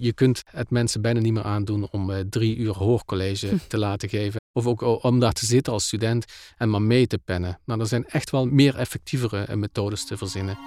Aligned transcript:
Je 0.00 0.12
kunt 0.12 0.42
het 0.50 0.70
mensen 0.70 1.00
bijna 1.00 1.20
niet 1.20 1.32
meer 1.32 1.42
aandoen 1.42 1.88
om 1.90 2.10
eh, 2.10 2.18
drie 2.30 2.56
uur 2.56 2.74
hoorcollege 2.74 3.58
te 3.68 3.78
laten 3.78 4.08
geven. 4.08 4.40
Of 4.52 4.66
ook 4.66 5.04
om 5.04 5.20
daar 5.20 5.32
te 5.32 5.46
zitten 5.46 5.72
als 5.72 5.86
student 5.86 6.24
en 6.56 6.70
maar 6.70 6.82
mee 6.82 7.06
te 7.06 7.18
pennen. 7.18 7.58
Nou, 7.64 7.80
er 7.80 7.86
zijn 7.86 8.04
echt 8.06 8.30
wel 8.30 8.46
meer 8.46 8.76
effectievere 8.76 9.38
eh, 9.38 9.56
methodes 9.56 10.06
te 10.06 10.16
verzinnen. 10.16 10.58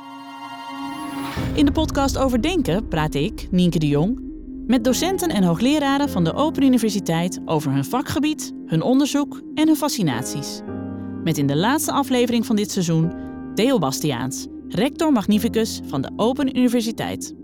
In 1.53 1.65
de 1.65 1.71
podcast 1.71 2.17
over 2.17 2.41
denken 2.41 2.87
praat 2.87 3.13
ik, 3.13 3.47
Nienke 3.51 3.79
de 3.79 3.87
Jong, 3.87 4.21
met 4.67 4.83
docenten 4.83 5.29
en 5.29 5.43
hoogleraren 5.43 6.09
van 6.09 6.23
de 6.23 6.33
Open 6.33 6.63
Universiteit 6.63 7.39
over 7.45 7.71
hun 7.71 7.85
vakgebied, 7.85 8.53
hun 8.65 8.81
onderzoek 8.81 9.41
en 9.53 9.67
hun 9.67 9.75
fascinaties. 9.75 10.59
Met 11.23 11.37
in 11.37 11.47
de 11.47 11.55
laatste 11.55 11.91
aflevering 11.91 12.45
van 12.45 12.55
dit 12.55 12.71
seizoen 12.71 13.13
Theo 13.55 13.77
Bastiaans, 13.77 14.47
rector 14.67 15.11
magnificus 15.11 15.79
van 15.87 16.01
de 16.01 16.11
Open 16.15 16.57
Universiteit. 16.57 17.39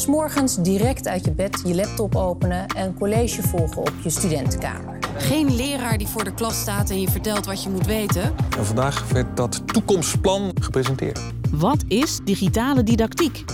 S'morgens 0.00 0.56
direct 0.56 1.08
uit 1.08 1.24
je 1.24 1.30
bed 1.30 1.62
je 1.64 1.74
laptop 1.74 2.16
openen 2.16 2.66
en 2.66 2.94
college 2.94 3.42
volgen 3.42 3.78
op 3.78 3.92
je 4.02 4.10
studentenkamer. 4.10 4.98
Geen 5.16 5.54
leraar 5.54 5.98
die 5.98 6.06
voor 6.06 6.24
de 6.24 6.34
klas 6.34 6.60
staat 6.60 6.90
en 6.90 7.00
je 7.00 7.08
vertelt 7.08 7.46
wat 7.46 7.62
je 7.62 7.68
moet 7.68 7.86
weten. 7.86 8.22
En 8.56 8.66
vandaag 8.66 9.12
werd 9.12 9.36
dat 9.36 9.72
toekomstplan 9.72 10.52
gepresenteerd. 10.60 11.20
Wat 11.50 11.84
is 11.88 12.20
digitale 12.24 12.82
didactiek? 12.82 13.44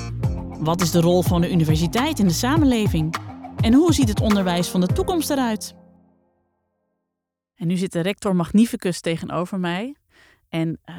Wat 0.58 0.80
is 0.80 0.90
de 0.90 1.00
rol 1.00 1.22
van 1.22 1.40
de 1.40 1.50
universiteit 1.50 2.18
in 2.18 2.26
de 2.26 2.32
samenleving? 2.32 3.16
En 3.60 3.74
hoe 3.74 3.94
ziet 3.94 4.08
het 4.08 4.20
onderwijs 4.20 4.68
van 4.68 4.80
de 4.80 4.86
toekomst 4.86 5.30
eruit? 5.30 5.74
En 7.54 7.66
nu 7.66 7.76
zit 7.76 7.92
de 7.92 8.00
rector 8.00 8.36
magnificus 8.36 9.00
tegenover 9.00 9.60
mij. 9.60 9.96
En 10.48 10.80
uh, 10.90 10.96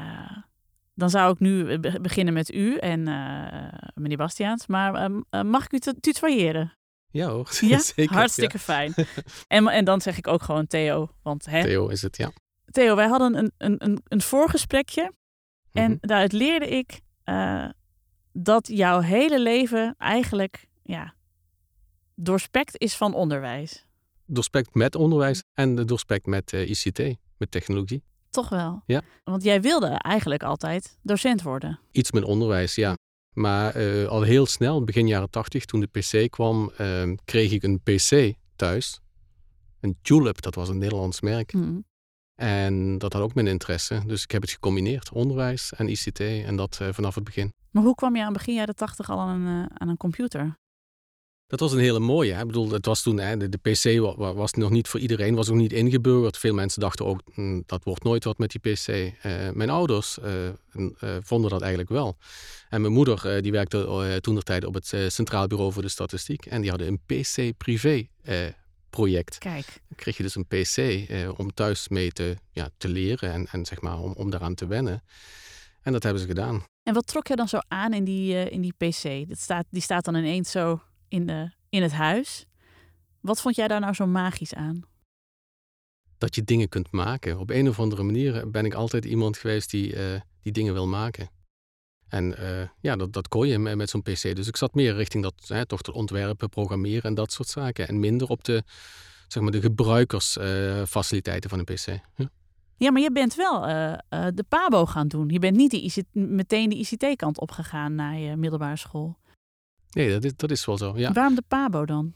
dan 0.98 1.10
zou 1.10 1.34
ik 1.34 1.40
nu 1.40 1.80
beginnen 1.80 2.34
met 2.34 2.54
u 2.54 2.78
en 2.78 3.08
uh, 3.08 3.68
meneer 3.94 4.18
Bastiaans. 4.18 4.68
Maar 4.68 5.10
uh, 5.12 5.42
mag 5.42 5.66
ik 5.66 5.74
u 5.74 5.94
tutoyeren? 6.00 6.78
Ja 7.12 7.28
hoor, 7.30 7.50
ja? 7.60 7.80
zeker. 7.96 8.16
Hartstikke 8.16 8.60
fijn. 8.60 8.94
en, 9.48 9.68
en 9.68 9.86
dan 9.86 10.02
zeg 10.02 10.18
ik 10.18 10.28
ook 10.28 10.42
gewoon 10.42 10.68
Theo. 10.68 11.10
Want, 11.24 11.46
hè, 11.46 11.62
Theo 11.62 11.88
is 11.88 12.02
het, 12.02 12.18
ja. 12.18 12.32
Theo, 12.72 12.96
wij 12.96 13.08
hadden 13.08 13.36
een, 13.36 13.52
een, 13.58 13.76
een, 13.78 14.02
een 14.08 14.22
voorgesprekje. 14.22 15.02
Mm 15.02 15.10
-hmm. 15.72 15.84
En 15.84 15.92
Mhm. 15.92 16.08
daaruit 16.08 16.32
leerde 16.32 16.68
ik 16.68 17.02
uh, 17.26 17.70
dat 18.32 18.68
jouw 18.68 19.00
hele 19.00 19.40
leven 19.40 19.96
eigenlijk 19.98 20.68
ja, 20.84 21.14
doorspekt 22.16 22.78
is 22.78 22.96
van 22.96 23.14
onderwijs. 23.14 23.86
Doorspekt 24.26 24.74
met 24.76 24.96
onderwijs 24.96 25.44
en 25.54 25.76
doorspekt 25.76 26.26
met 26.26 26.52
ICT, 26.52 27.00
met 27.38 27.52
technologie. 27.52 28.04
Toch 28.38 28.50
wel? 28.50 28.82
Ja. 28.86 29.02
Want 29.24 29.44
jij 29.44 29.62
wilde 29.62 29.88
eigenlijk 29.88 30.44
altijd 30.44 30.98
docent 31.02 31.42
worden. 31.42 31.80
Iets 31.92 32.12
met 32.12 32.24
onderwijs, 32.24 32.76
ja. 32.76 32.96
Maar 33.34 33.78
uh, 33.78 34.08
al 34.08 34.22
heel 34.22 34.46
snel, 34.46 34.84
begin 34.84 35.08
jaren 35.08 35.30
tachtig, 35.30 35.66
toen 35.66 35.80
de 35.80 35.88
PC 35.88 36.30
kwam, 36.30 36.72
uh, 36.82 37.14
kreeg 37.26 37.52
ik 37.52 37.64
een 37.64 37.82
PC 37.84 38.34
thuis. 38.56 39.00
Een 39.80 39.98
Tulip, 40.02 40.42
dat 40.42 40.56
was 40.56 40.70
een 40.70 40.78
Nederlands 40.78 41.22
merk. 41.22 41.54
Mm. 41.54 41.86
En 42.36 42.98
dat 42.98 43.14
had 43.14 43.22
ook 43.22 43.34
mijn 43.34 43.48
interesse. 43.48 44.02
Dus 44.06 44.24
ik 44.24 44.32
heb 44.32 44.42
het 44.42 44.52
gecombineerd, 44.52 45.12
onderwijs 45.12 45.74
en 45.74 45.88
ICT. 45.88 46.20
En 46.20 46.56
dat 46.56 46.80
uh, 46.82 46.88
vanaf 46.92 47.16
het 47.16 47.24
begin. 47.24 47.54
Maar 47.72 47.84
hoe 47.84 47.96
kwam 47.96 48.16
je 48.16 48.24
aan 48.24 48.34
begin 48.34 48.54
jaren 48.54 48.76
tachtig 48.76 49.10
al 49.10 49.20
aan 49.20 49.42
een, 49.42 49.70
aan 49.80 49.90
een 49.90 49.98
computer? 49.98 50.58
Dat 51.48 51.60
was 51.60 51.72
een 51.72 51.80
hele 51.80 52.00
mooie. 52.00 52.34
Hè? 52.34 52.40
Ik 52.42 52.48
bedoel, 52.48 52.72
het 52.72 52.86
was 52.86 53.02
toen, 53.02 53.20
hè, 53.20 53.38
de, 53.38 53.50
de, 53.50 53.58
PC 53.58 54.00
was 54.16 54.54
nog 54.54 54.70
niet 54.70 54.88
voor 54.88 55.00
iedereen, 55.00 55.36
was 55.36 55.48
nog 55.48 55.58
niet 55.58 55.74
ingeburgerd. 55.74 56.38
Veel 56.38 56.54
mensen 56.54 56.82
dachten 56.82 57.06
ook, 57.06 57.22
hm, 57.34 57.62
dat 57.66 57.84
wordt 57.84 58.04
nooit 58.04 58.24
wat 58.24 58.38
met 58.38 58.52
die 58.52 58.74
PC. 58.74 58.88
Uh, 58.88 59.50
mijn 59.52 59.70
ouders 59.70 60.18
uh, 60.24 60.46
uh, 60.74 61.18
vonden 61.22 61.50
dat 61.50 61.62
eigenlijk 61.62 61.92
wel. 61.92 62.18
En 62.70 62.82
mijn 62.82 62.94
moeder, 62.94 63.42
die 63.42 63.52
werkte 63.52 64.18
toen 64.22 64.36
de 64.36 64.42
tijd 64.42 64.66
op 64.66 64.74
het 64.74 64.94
Centraal 65.08 65.48
Bureau 65.48 65.72
voor 65.72 65.82
de 65.82 65.90
Statistiek. 65.90 66.46
En 66.46 66.62
die 66.62 66.70
hadden 66.70 66.88
een 66.88 67.00
PC-privé 67.06 68.08
project. 68.90 69.38
Kijk. 69.38 69.66
Dan 69.66 69.96
kreeg 69.96 70.18
je 70.18 70.24
dus 70.24 70.36
een 70.36 70.48
PC 70.48 71.08
om 71.40 71.54
thuis 71.54 71.88
mee 71.88 72.12
te, 72.12 72.36
ja, 72.52 72.70
te 72.78 72.88
leren 72.88 73.32
en, 73.32 73.48
en 73.52 73.66
zeg 73.66 73.82
maar 73.82 74.00
om, 74.00 74.14
om 74.14 74.30
daaraan 74.30 74.56
te 74.56 74.68
wennen. 74.68 75.04
En 75.82 75.92
dat 75.92 76.04
hebben 76.04 76.22
ze 76.22 76.28
gedaan. 76.28 76.64
En 76.84 76.94
wat 76.94 77.08
trok 77.08 77.28
je 77.28 77.36
dan 77.36 77.48
zo 77.48 77.58
aan 77.68 77.94
in 77.94 78.04
die, 78.04 78.50
in 78.50 78.62
die 78.62 78.74
PC? 78.74 79.30
Dat 79.30 79.40
staat, 79.40 79.66
die 79.70 79.82
staat 79.82 80.06
dan 80.06 80.16
ineens 80.16 80.52
zo 80.52 80.82
in, 81.08 81.26
de, 81.26 81.52
in 81.70 81.82
het 81.82 81.92
huis. 81.92 82.46
Wat 83.22 83.42
vond 83.42 83.56
jij 83.56 83.68
daar 83.68 83.80
nou 83.80 83.94
zo 83.94 84.06
magisch 84.06 84.54
aan? 84.54 84.82
Dat 86.18 86.36
je 86.36 86.44
dingen 86.44 86.70
kunt 86.70 86.92
maken. 86.92 87.40
Op 87.40 87.50
een 87.50 87.68
of 87.70 87.80
andere 87.80 88.04
manier 88.04 88.50
ben 88.50 88.66
ik 88.66 88.74
altijd 88.74 89.06
iemand 89.06 89.38
geweest 89.38 89.70
die, 89.70 89.96
uh, 89.96 90.20
die 90.42 90.52
dingen 90.52 90.74
wil 90.74 90.88
maken. 90.88 91.30
En 92.08 92.36
uh, 92.40 92.68
ja, 92.80 92.96
dat, 92.96 93.14
dat 93.14 93.28
kon 93.28 93.48
je 93.48 93.60
met, 93.60 93.90
zo'n 93.90 94.02
PC. 94.02 94.36
Dus 94.36 94.48
ik 94.48 94.58
zat 94.58 94.74
meer 94.74 94.96
richting 94.96 95.24
dat, 95.24 95.34
hè, 95.48 95.66
toch 95.66 95.78
het 95.78 95.90
ontwerpen, 95.90 96.50
programmeren 96.50 97.04
en 97.04 97.14
dat 97.14 97.32
soort 97.32 97.48
zaken. 97.48 97.88
En 97.88 98.00
minder 98.00 98.28
op 98.28 98.44
de, 98.44 98.64
zeg 99.28 99.44
maar, 99.44 99.52
de 99.52 99.62
gebruikersfaciliteiten 99.62 101.50
uh, 101.52 101.58
van 101.58 101.60
een 101.60 101.76
PC. 101.76 102.04
Ja. 102.16 102.30
Ja, 102.78 102.92
maar 102.92 103.02
je 103.02 103.12
bent 103.12 103.36
wel 103.36 103.70
uh, 103.70 103.98
de 104.10 104.46
PABO 104.50 104.86
gaan 104.86 105.08
doen. 105.08 105.30
Je 105.30 105.40
bent 105.40 105.56
niet 105.56 105.74
ICT, 105.74 106.06
meteen 106.12 106.70
de 106.70 106.76
ICT-kant 106.76 107.40
opgegaan 107.40 107.96
na 107.96 108.12
je 108.12 108.36
middelbare 108.36 108.78
school. 108.78 109.18
Nee, 109.92 110.10
dat 110.12 110.24
is, 110.24 110.36
dat 110.36 110.52
is 110.52 110.66
wel 110.66 110.78
zo. 110.78 110.94
Ja. 110.96 111.12
Waarom 111.12 111.36
de 111.36 111.44
PABO 111.48 111.86
dan? 111.86 112.14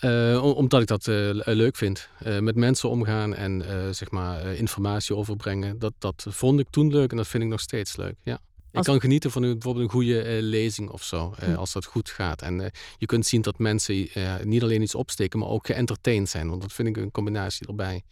Uh, 0.00 0.56
omdat 0.56 0.80
ik 0.80 0.86
dat 0.86 1.06
uh, 1.06 1.30
leuk 1.32 1.76
vind. 1.76 2.08
Uh, 2.26 2.38
met 2.38 2.56
mensen 2.56 2.88
omgaan 2.88 3.34
en 3.34 3.64
zeg 3.94 4.10
maar 4.10 4.46
informatie 4.46 5.16
overbrengen. 5.16 5.78
Dat, 5.78 5.92
dat 5.98 6.26
vond 6.28 6.60
ik 6.60 6.66
toen 6.70 6.90
leuk 6.90 7.10
en 7.10 7.16
dat 7.16 7.28
vind 7.28 7.42
ik 7.42 7.48
nog 7.48 7.60
steeds 7.60 7.96
leuk. 7.96 8.14
Ja. 8.22 8.32
Als... 8.32 8.86
Ik 8.86 8.92
kan 8.92 9.00
genieten 9.00 9.30
van 9.30 9.42
bijvoorbeeld 9.42 9.84
een 9.84 9.90
goede 9.90 10.38
lezing 10.42 10.90
of 10.90 11.02
zo, 11.02 11.34
hm. 11.38 11.54
als 11.54 11.72
dat 11.72 11.84
goed 11.84 12.10
gaat. 12.10 12.42
En 12.42 12.72
je 12.98 13.06
kunt 13.06 13.26
zien 13.26 13.42
dat 13.42 13.58
mensen 13.58 14.08
niet 14.42 14.62
alleen 14.62 14.82
iets 14.82 14.94
opsteken, 14.94 15.38
maar 15.38 15.48
ook 15.48 15.66
geëntertained 15.66 16.28
zijn. 16.28 16.48
Want 16.48 16.62
dat 16.62 16.72
vind 16.72 16.88
ik 16.88 16.96
een 16.96 17.10
combinatie 17.10 17.66
erbij. 17.66 18.02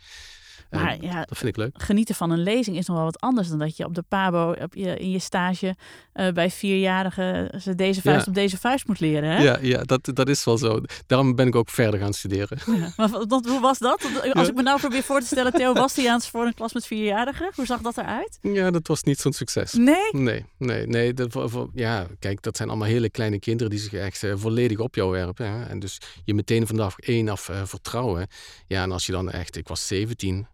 Maar 0.71 0.97
ja, 1.01 1.25
dat 1.25 1.39
vind 1.39 1.51
ik 1.51 1.57
leuk. 1.57 1.83
Genieten 1.83 2.15
van 2.15 2.31
een 2.31 2.43
lezing 2.43 2.77
is 2.77 2.87
nog 2.87 2.97
wel 2.97 3.05
wat 3.05 3.21
anders 3.21 3.49
dan 3.49 3.59
dat 3.59 3.77
je 3.77 3.85
op 3.85 3.95
de 3.95 4.05
Pabo 4.09 4.55
op 4.61 4.75
je, 4.75 4.97
in 4.97 5.11
je 5.11 5.19
stage 5.19 5.77
uh, 6.15 6.33
bij 6.33 6.51
vierjarigen 6.51 7.61
ze 7.61 7.75
deze 7.75 8.01
vuist 8.03 8.25
ja. 8.25 8.29
op 8.29 8.35
deze 8.35 8.59
vuist 8.59 8.87
moet 8.87 9.01
leren. 9.01 9.31
Hè? 9.31 9.43
Ja, 9.43 9.59
ja 9.61 9.83
dat, 9.83 10.11
dat 10.15 10.29
is 10.29 10.45
wel 10.45 10.59
zo. 10.59 10.81
Daarom 11.07 11.35
ben 11.35 11.47
ik 11.47 11.55
ook 11.55 11.71
verder 11.71 12.01
gaan 12.01 12.13
studeren. 12.13 12.59
Ja, 12.67 12.93
maar 12.97 13.09
wat, 13.27 13.47
hoe 13.47 13.61
was 13.61 13.79
dat? 13.79 14.09
Als 14.33 14.49
ik 14.49 14.55
me 14.55 14.63
nou 14.63 14.81
probeer 14.81 15.03
voor 15.03 15.21
te 15.21 15.27
stellen, 15.27 15.53
Theo 15.53 15.73
Bastiaans 15.73 16.29
voor 16.29 16.47
een 16.47 16.55
klas 16.55 16.73
met 16.73 16.87
vierjarigen, 16.87 17.53
hoe 17.55 17.67
zag 17.67 17.81
dat 17.81 17.99
eruit? 17.99 18.39
Ja, 18.43 18.71
dat 18.71 18.87
was 18.87 19.03
niet 19.03 19.19
zo'n 19.19 19.33
succes. 19.33 19.73
Nee? 19.73 20.11
Nee, 20.11 20.45
nee, 20.59 20.87
nee. 20.87 21.15
Dat, 21.15 21.37
ja, 21.75 22.07
kijk, 22.19 22.43
dat 22.43 22.57
zijn 22.57 22.69
allemaal 22.69 22.89
hele 22.89 23.11
kleine 23.11 23.39
kinderen 23.39 23.71
die 23.71 23.81
zich 23.81 23.93
echt 23.93 24.23
uh, 24.23 24.35
volledig 24.37 24.79
op 24.79 24.95
jou 24.95 25.11
werpen. 25.11 25.51
Hè? 25.51 25.65
En 25.65 25.79
dus 25.79 26.01
je 26.25 26.35
meteen 26.35 26.67
vanaf 26.67 26.99
één 26.99 27.29
af 27.29 27.49
uh, 27.49 27.63
vertrouwen. 27.65 28.27
Ja, 28.67 28.83
en 28.83 28.93
als 28.93 29.07
je 29.07 29.13
dan 29.13 29.31
echt, 29.31 29.57
ik 29.57 29.69
was 29.69 29.87
17. 29.87 30.47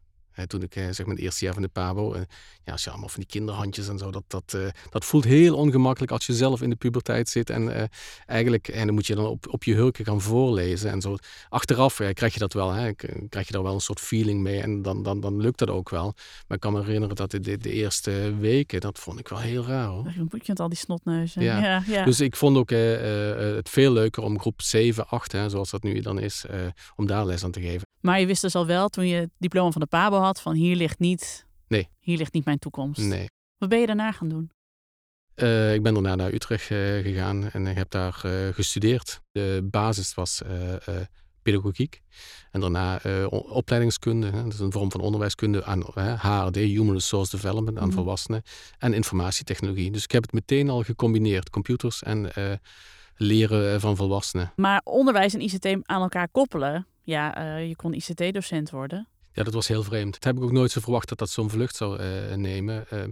Toen 0.47 0.63
ik 0.63 0.73
zeg 0.73 0.99
maar 0.99 1.15
het 1.15 1.25
eerste 1.25 1.45
jaar 1.45 1.55
van 1.55 1.63
de 1.63 1.69
Pabo. 1.69 2.17
Ja, 2.71 2.77
als 2.77 2.85
je 2.85 2.91
allemaal 2.91 3.09
van 3.09 3.21
die 3.21 3.31
kinderhandjes 3.31 3.89
en 3.89 3.99
zo. 3.99 4.11
Dat, 4.11 4.23
dat, 4.27 4.53
uh, 4.57 4.69
dat 4.91 5.05
voelt 5.05 5.25
heel 5.25 5.57
ongemakkelijk 5.57 6.13
als 6.13 6.27
je 6.27 6.35
zelf 6.35 6.63
in 6.63 6.71
de 6.71 6.77
puberteit 6.77 7.29
zit. 7.29 7.51
En 7.51 7.63
uh, 7.63 7.83
eigenlijk, 8.27 8.69
en 8.69 8.87
dan 8.87 8.95
moet 8.95 9.07
je 9.07 9.15
dan 9.15 9.27
op, 9.27 9.47
op 9.49 9.65
je 9.65 9.75
hurken 9.75 10.05
gaan 10.05 10.21
voorlezen. 10.21 10.91
En 10.91 11.01
zo. 11.01 11.17
Achteraf 11.49 11.99
ja, 11.99 12.13
krijg 12.13 12.33
je 12.33 12.39
dat 12.39 12.53
wel. 12.53 12.73
Hè, 12.73 12.93
krijg 13.29 13.47
je 13.47 13.53
daar 13.53 13.63
wel 13.63 13.75
een 13.75 13.81
soort 13.81 14.01
feeling 14.01 14.41
mee. 14.41 14.61
En 14.61 14.83
dan, 14.83 15.03
dan, 15.03 15.21
dan 15.21 15.41
lukt 15.41 15.59
dat 15.59 15.71
ook 15.71 15.89
wel. 15.89 16.15
Maar 16.47 16.57
ik 16.57 16.61
kan 16.61 16.73
me 16.73 16.81
herinneren 16.81 17.17
dat 17.17 17.31
de, 17.31 17.41
de, 17.41 17.59
de 17.59 17.73
eerste 17.73 18.35
weken, 18.39 18.81
dat 18.81 18.99
vond 18.99 19.19
ik 19.19 19.29
wel 19.29 19.39
heel 19.39 19.65
raar 19.65 19.87
hoor. 19.87 20.05
Moet 20.05 20.31
je 20.31 20.45
met 20.47 20.61
al 20.61 20.69
die 20.69 20.79
snotneuzen. 20.79 21.43
Ja. 21.43 21.59
Ja, 21.59 21.83
ja. 21.87 22.05
Dus 22.05 22.21
ik 22.21 22.37
vond 22.37 22.57
ook 22.57 22.71
uh, 22.71 22.79
het 23.57 23.69
veel 23.69 23.93
leuker 23.93 24.23
om 24.23 24.41
groep 24.41 24.63
7, 24.63 25.09
8, 25.09 25.33
hè, 25.33 25.49
zoals 25.49 25.71
dat 25.71 25.83
nu 25.83 26.01
dan 26.01 26.19
is, 26.19 26.45
om 26.97 27.07
daar 27.07 27.27
les 27.27 27.45
aan 27.45 27.51
te 27.51 27.61
geven. 27.61 27.89
Maar 28.01 28.21
je 28.21 28.27
wist 28.27 28.43
dus 28.43 28.55
al 28.55 28.67
wel 28.67 28.89
toen 28.89 29.07
je 29.07 29.17
het 29.17 29.31
diploma 29.39 29.71
van 29.71 29.81
de 29.81 29.87
Pabo 29.87 30.19
had 30.19 30.41
van 30.41 30.55
hier 30.55 30.77
ligt 30.77 30.99
niet, 30.99 31.47
nee. 31.71 31.89
hier 31.99 32.19
ligt 32.19 32.33
niet 32.33 32.45
mijn 32.45 32.59
toekomst. 32.59 33.01
Nee. 33.01 33.31
Wat 33.59 33.69
ben 33.69 33.81
je 33.81 33.87
daarna 33.87 34.13
gaan 34.13 34.29
doen? 34.29 34.51
Uh, 35.37 35.75
ik 35.75 35.83
ben 35.83 35.95
daarna 35.95 36.15
naar 36.15 36.33
Utrecht 36.33 36.71
uh, 36.71 36.79
gegaan 36.79 37.51
en 37.51 37.67
ik 37.67 37.77
heb 37.77 37.91
daar 37.91 38.23
uh, 38.27 38.49
gestudeerd. 38.49 39.21
De 39.33 39.69
basis 39.71 40.15
was 40.15 40.43
pedagogiek 41.43 42.03
en 42.51 42.61
daarna 42.61 43.01
opleidingskunde. 43.31 44.27
Hè, 44.27 44.43
dat 44.43 44.53
is 44.53 44.59
een 44.59 44.73
vorm 44.73 44.91
van 44.91 45.01
onderwijskunde 45.01 45.65
aan 45.65 45.83
HRD, 46.19 46.57
Human 46.57 46.95
Resource 46.95 47.37
Development, 47.37 47.79
aan 47.79 47.89
mm. 47.89 47.93
volwassenen 47.93 48.43
en 48.79 48.95
informatietechnologie. 48.95 49.91
Dus 49.91 50.05
ik 50.05 50.11
heb 50.11 50.23
het 50.23 50.33
meteen 50.33 50.71
al 50.71 50.83
gecombineerd, 50.83 51.51
computers 51.51 52.03
en 52.03 52.31
leren 53.17 53.81
van 53.81 53.97
volwassenen. 53.97 54.53
Maar 54.57 54.81
onderwijs 54.85 55.35
en 55.35 55.41
ICT 55.41 55.67
aan 55.67 56.03
elkaar 56.03 56.29
koppelen, 56.29 56.87
ja, 57.03 57.57
je 57.57 57.77
kon 57.77 57.95
ICT-docent 57.95 58.71
worden. 58.71 59.09
Ja, 59.33 59.43
dat 59.43 59.55
was 59.55 59.69
heel 59.69 59.83
vreemd. 59.83 60.13
Dat 60.13 60.25
heb 60.25 60.37
ik 60.37 60.43
ook 60.43 60.53
nooit 60.53 60.71
zo 60.71 60.81
verwacht 60.81 61.09
dat 61.09 61.19
dat 61.19 61.31
zo'n 61.31 61.51
vlucht 61.51 61.77
zou 61.77 62.03
uh, 62.03 62.35
nemen. 62.35 62.87
Uh, 62.93 63.03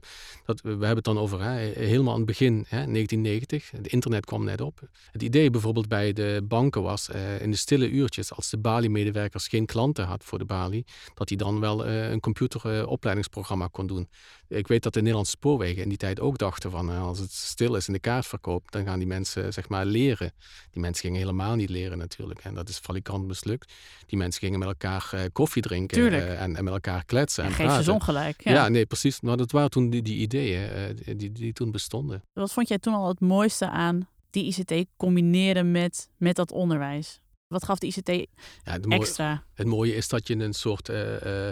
dat, 0.45 0.61
we 0.61 0.69
hebben 0.69 0.89
het 0.89 1.05
dan 1.05 1.19
over 1.19 1.43
hè, 1.43 1.57
helemaal 1.59 2.13
aan 2.13 2.19
het 2.19 2.29
begin, 2.29 2.53
hè, 2.53 2.87
1990. 2.87 3.71
Het 3.71 3.87
internet 3.87 4.25
kwam 4.25 4.45
net 4.45 4.61
op. 4.61 4.81
Het 5.13 5.23
idee 5.23 5.51
bijvoorbeeld 5.51 5.89
bij 5.89 6.13
de 6.13 6.45
banken 6.49 6.83
was, 6.83 7.09
uh, 7.09 7.41
in 7.41 7.51
de 7.51 7.57
stille 7.57 7.91
uurtjes, 7.91 8.33
als 8.33 8.51
de 8.51 8.59
Bali-medewerkers 8.59 9.49
geen 9.49 9.67
klanten 9.67 10.05
had 10.05 10.25
voor 10.25 10.39
de 10.39 10.45
Bali, 10.45 10.85
dat 11.15 11.29
hij 11.29 11.39
dan 11.39 11.61
wel 11.61 11.87
een 11.87 12.21
computeropleidingsprogramma 12.21 13.67
kon 13.67 13.87
doen. 13.87 14.09
Ik 14.49 14.67
weet 14.67 14.83
dat 14.83 14.93
de 14.93 14.99
Nederlandse 14.99 15.33
spoorwegen 15.33 15.83
in 15.83 15.89
die 15.89 15.99
tijd 15.99 16.21
ook 16.21 16.39
dachten 16.39 16.71
van, 16.71 16.91
als 16.91 17.19
het 17.19 17.33
stil 17.33 17.75
is 17.75 17.87
in 17.87 17.93
de 17.93 17.99
kaartverkoop, 17.99 18.71
dan 18.71 18.85
gaan 18.85 18.99
die 18.99 19.09
mensen 19.09 19.53
zeg 19.53 19.69
maar 19.69 19.87
leren. 19.87 20.33
Die 20.71 20.81
mensen 20.81 21.03
gingen 21.03 21.19
helemaal 21.21 21.55
niet 21.55 21.69
leren 21.71 21.99
natuurlijk. 21.99 22.41
En 22.41 22.55
dat 22.55 22.69
is 22.69 22.79
valikant 22.79 23.27
mislukt. 23.27 23.73
Die 24.07 24.19
mensen 24.19 24.41
gingen 24.41 24.59
met 24.59 24.69
elkaar 24.69 25.31
koffie 25.33 25.63
drinken. 25.63 25.99
Uh, 25.99 26.43
en, 26.43 26.57
en, 26.57 26.65
met 26.65 26.73
elkaar 26.73 27.05
kletsen. 27.05 27.45
En, 27.45 27.51
en 27.51 27.57
geef 27.57 27.85
ze 27.85 27.93
ongelijk. 27.93 28.45
Ja. 28.45 28.53
ja, 28.53 28.69
nee, 28.69 28.87
precies. 28.87 29.21
Maar 29.21 29.37
dat 29.37 29.51
waren 29.51 29.71
toen 29.71 29.91
die, 29.91 30.03
die 30.03 30.17
ideeën 30.17 30.97
die, 31.17 31.33
die 31.33 31.53
toen 31.53 31.71
bestonden. 31.71 32.23
Wat 32.33 32.53
vond 32.53 32.69
jij 32.69 32.79
toen 32.79 32.95
al 32.95 33.09
het 33.09 33.21
mooiste 33.21 33.69
aan 33.69 34.09
die 34.31 34.45
ICT 34.45 34.87
combineren 34.97 35.71
met, 35.71 36.11
met 36.17 36.37
dat 36.37 36.53
onderwijs? 36.53 37.21
Wat 37.47 37.65
gaf 37.65 37.79
de 37.79 37.87
ICT 37.87 38.09
ja, 38.09 38.27
het 38.63 38.87
extra? 38.87 39.45
Het 39.55 39.67
mooie 39.67 39.95
is 39.95 40.09
dat 40.09 40.27
je 40.27 40.35
een 40.35 40.53
soort, 40.53 40.89
uh, 40.89 41.49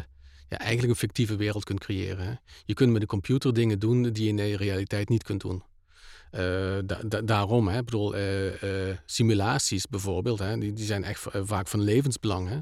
ja, 0.49 0.59
eigenlijk 0.59 0.91
een 0.91 0.99
fictieve 0.99 1.37
wereld 1.37 1.65
kunt 1.65 1.81
creëren. 1.81 2.41
Je 2.65 2.75
kunt 2.75 2.93
met 2.93 3.01
de 3.01 3.07
computer 3.07 3.55
dingen 3.55 3.79
doen 3.79 4.03
die 4.03 4.23
je 4.23 4.29
in 4.29 4.37
de 4.37 4.57
realiteit 4.57 5.09
niet 5.09 5.23
kunt 5.23 5.41
doen. 5.41 5.63
Da 6.85 7.21
daarom, 7.25 7.69
hè, 7.69 7.85
bedoel, 7.85 8.17
uh, 8.17 8.63
uh, 8.63 8.97
simulaties 9.07 9.87
bijvoorbeeld, 9.87 10.39
hè, 10.39 10.59
die, 10.59 10.73
die 10.73 10.85
zijn 10.85 11.05
echt 11.05 11.27
vaak 11.33 11.69
van 11.69 11.81
levensbelang. 11.81 12.49
Hè 12.49 12.59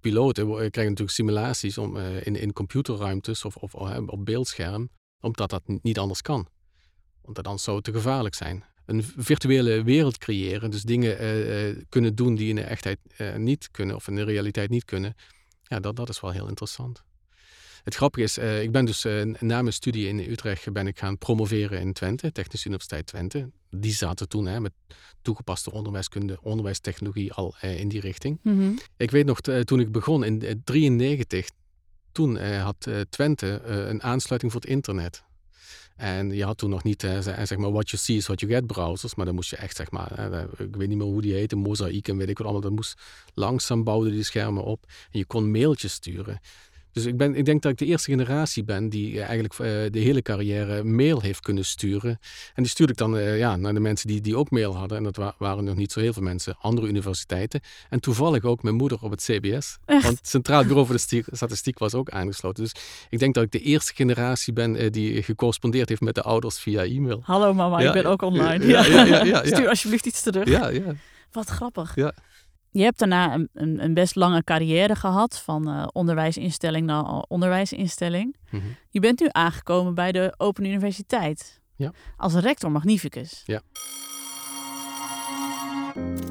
piloten 0.00 0.46
krijgen 0.46 0.70
natuurlijk 0.72 1.10
simulaties 1.10 1.78
om, 1.78 1.96
in, 1.96 2.36
in 2.36 2.52
computerruimtes 2.52 3.44
of, 3.44 3.56
of 3.56 3.74
op 4.06 4.24
beeldscherm, 4.24 4.90
omdat 5.20 5.50
dat 5.50 5.62
niet 5.66 5.98
anders 5.98 6.22
kan. 6.22 6.48
Want 7.22 7.44
dan 7.44 7.58
zou 7.58 7.76
het 7.76 7.84
te 7.84 7.92
gevaarlijk 7.92 8.34
zijn. 8.34 8.64
Een 8.86 9.02
virtuele 9.16 9.82
wereld 9.82 10.18
creëren, 10.18 10.70
dus 10.70 10.82
dingen 10.82 11.86
kunnen 11.88 12.14
doen 12.14 12.34
die 12.34 12.48
in 12.48 12.54
de 12.54 12.62
echtheid 12.62 12.98
niet 13.36 13.70
kunnen 13.70 13.96
of 13.96 14.08
in 14.08 14.14
de 14.14 14.24
realiteit 14.24 14.70
niet 14.70 14.84
kunnen, 14.84 15.14
ja, 15.62 15.80
dat, 15.80 15.96
dat 15.96 16.08
is 16.08 16.20
wel 16.20 16.30
heel 16.30 16.48
interessant. 16.48 17.04
Het 17.84 17.94
grappige 17.94 18.24
is, 18.24 18.38
uh, 18.38 18.62
ik 18.62 18.72
ben 18.72 18.84
dus 18.84 19.04
uh, 19.04 19.34
na 19.40 19.62
mijn 19.62 19.72
studie 19.72 20.08
in 20.08 20.18
Utrecht 20.18 20.72
ben 20.72 20.86
ik 20.86 20.98
gaan 20.98 21.18
promoveren 21.18 21.80
in 21.80 21.92
Twente, 21.92 22.32
Technische 22.32 22.66
Universiteit 22.66 23.06
Twente. 23.06 23.50
Die 23.70 23.92
zaten 23.92 24.28
toen 24.28 24.46
hè, 24.46 24.60
met 24.60 24.72
toegepaste 25.22 25.72
onderwijskunde, 25.72 26.38
onderwijstechnologie 26.42 27.32
al 27.32 27.54
uh, 27.64 27.80
in 27.80 27.88
die 27.88 28.00
richting. 28.00 28.38
Mm 28.42 28.58
-hmm. 28.58 28.78
Ik 28.96 29.10
weet 29.10 29.26
nog, 29.26 29.40
toen 29.40 29.80
ik 29.80 29.92
begon 29.92 30.24
in 30.24 30.38
1993, 30.38 31.50
toen 32.12 32.36
had 32.36 32.88
Twente 33.10 33.60
een 33.64 34.02
aansluiting 34.02 34.52
voor 34.52 34.60
het 34.60 34.70
internet. 34.70 35.22
En 35.96 36.30
je 36.30 36.44
had 36.44 36.58
toen 36.58 36.70
nog 36.70 36.82
niet, 36.82 37.00
zeg 37.20 37.56
maar, 37.56 37.72
what 37.72 37.90
you 37.90 38.02
see 38.02 38.16
is 38.16 38.26
what 38.26 38.40
you 38.40 38.52
get 38.52 38.66
browsers. 38.66 39.14
Maar 39.14 39.26
dan 39.26 39.34
moest 39.34 39.50
je 39.50 39.56
echt, 39.56 39.76
zeg 39.76 39.90
maar, 39.90 40.32
ik 40.58 40.76
weet 40.76 40.88
niet 40.88 40.98
meer 40.98 41.06
hoe 41.06 41.22
die 41.22 41.34
heette, 41.34 41.56
mozaïek 41.56 42.08
en 42.08 42.16
weet 42.16 42.28
ik 42.28 42.38
wat 42.38 42.46
allemaal. 42.46 42.62
Dat 42.62 42.72
moest 42.72 43.00
langzaam 43.34 43.84
bouwden 43.84 44.12
die 44.12 44.22
schermen 44.22 44.64
op. 44.64 44.84
En 45.10 45.18
je 45.18 45.24
kon 45.24 45.50
mailtjes 45.50 45.92
sturen. 45.92 46.40
Dus 46.98 47.06
ik, 47.06 47.16
ben, 47.16 47.34
ik 47.34 47.44
denk 47.44 47.62
dat 47.62 47.72
ik 47.72 47.78
de 47.78 47.84
eerste 47.84 48.10
generatie 48.10 48.64
ben 48.64 48.88
die 48.88 49.22
eigenlijk 49.22 49.52
uh, 49.52 49.58
de 49.90 49.98
hele 49.98 50.22
carrière 50.22 50.84
mail 50.84 51.20
heeft 51.20 51.40
kunnen 51.40 51.64
sturen. 51.64 52.18
En 52.54 52.62
die 52.62 52.68
stuurde 52.68 52.92
ik 52.92 52.98
dan 52.98 53.16
uh, 53.16 53.38
ja, 53.38 53.56
naar 53.56 53.74
de 53.74 53.80
mensen 53.80 54.08
die, 54.08 54.20
die 54.20 54.36
ook 54.36 54.50
mail 54.50 54.76
hadden. 54.76 54.98
En 54.98 55.04
dat 55.04 55.16
wa 55.16 55.34
waren 55.38 55.64
nog 55.64 55.76
niet 55.76 55.92
zo 55.92 56.00
heel 56.00 56.12
veel 56.12 56.22
mensen. 56.22 56.56
Andere 56.60 56.86
universiteiten. 56.86 57.60
En 57.88 58.00
toevallig 58.00 58.44
ook 58.44 58.62
mijn 58.62 58.74
moeder 58.74 58.98
op 59.00 59.10
het 59.10 59.22
CBS. 59.22 59.78
Echt? 59.84 60.02
Want 60.02 60.18
het 60.18 60.28
Centraal 60.28 60.64
Bureau 60.64 60.86
voor 60.86 60.96
de 60.96 61.24
Statistiek 61.32 61.78
was 61.78 61.94
ook 61.94 62.10
aangesloten. 62.10 62.62
Dus 62.62 62.74
ik 63.10 63.18
denk 63.18 63.34
dat 63.34 63.44
ik 63.44 63.52
de 63.52 63.60
eerste 63.60 63.94
generatie 63.94 64.52
ben 64.52 64.92
die 64.92 65.22
gecorrespondeerd 65.22 65.88
heeft 65.88 66.00
met 66.00 66.14
de 66.14 66.22
ouders 66.22 66.58
via 66.58 66.84
e-mail. 66.84 67.20
Hallo 67.22 67.54
mama, 67.54 67.80
Ja, 67.80 67.86
ik 67.86 68.02
ben 68.02 68.10
ook 68.10 68.22
online. 68.22 68.66
ja, 68.66 68.84
ja. 69.24 69.44
Stuur 69.54 69.68
alsjeblieft 69.68 70.06
iets 70.06 70.22
terug. 70.22 70.48
Ja, 70.48 70.68
ja. 70.68 70.94
Wat 71.32 71.48
grappig. 71.48 71.94
Ja. 71.94 72.14
Je 72.70 72.82
hebt 72.82 72.98
daarna 72.98 73.34
een, 73.34 73.48
een, 73.84 73.94
best 73.94 74.14
lange 74.14 74.44
carrière 74.44 74.96
gehad, 74.96 75.38
van 75.38 75.68
uh, 75.68 75.86
onderwijsinstelling 75.92 76.86
naar 76.86 77.04
onderwijsinstelling. 77.04 78.36
Mhm. 78.50 78.62
Je 78.90 79.00
bent 79.00 79.20
nu 79.20 79.26
aangekomen 79.30 79.94
bij 79.94 80.12
de 80.12 80.34
Open 80.36 80.64
Universiteit. 80.64 81.60
Ja. 81.76 81.92
Als 82.16 82.34
rector 82.34 82.70
magnificus. 82.70 83.42
Ja. 83.44 83.60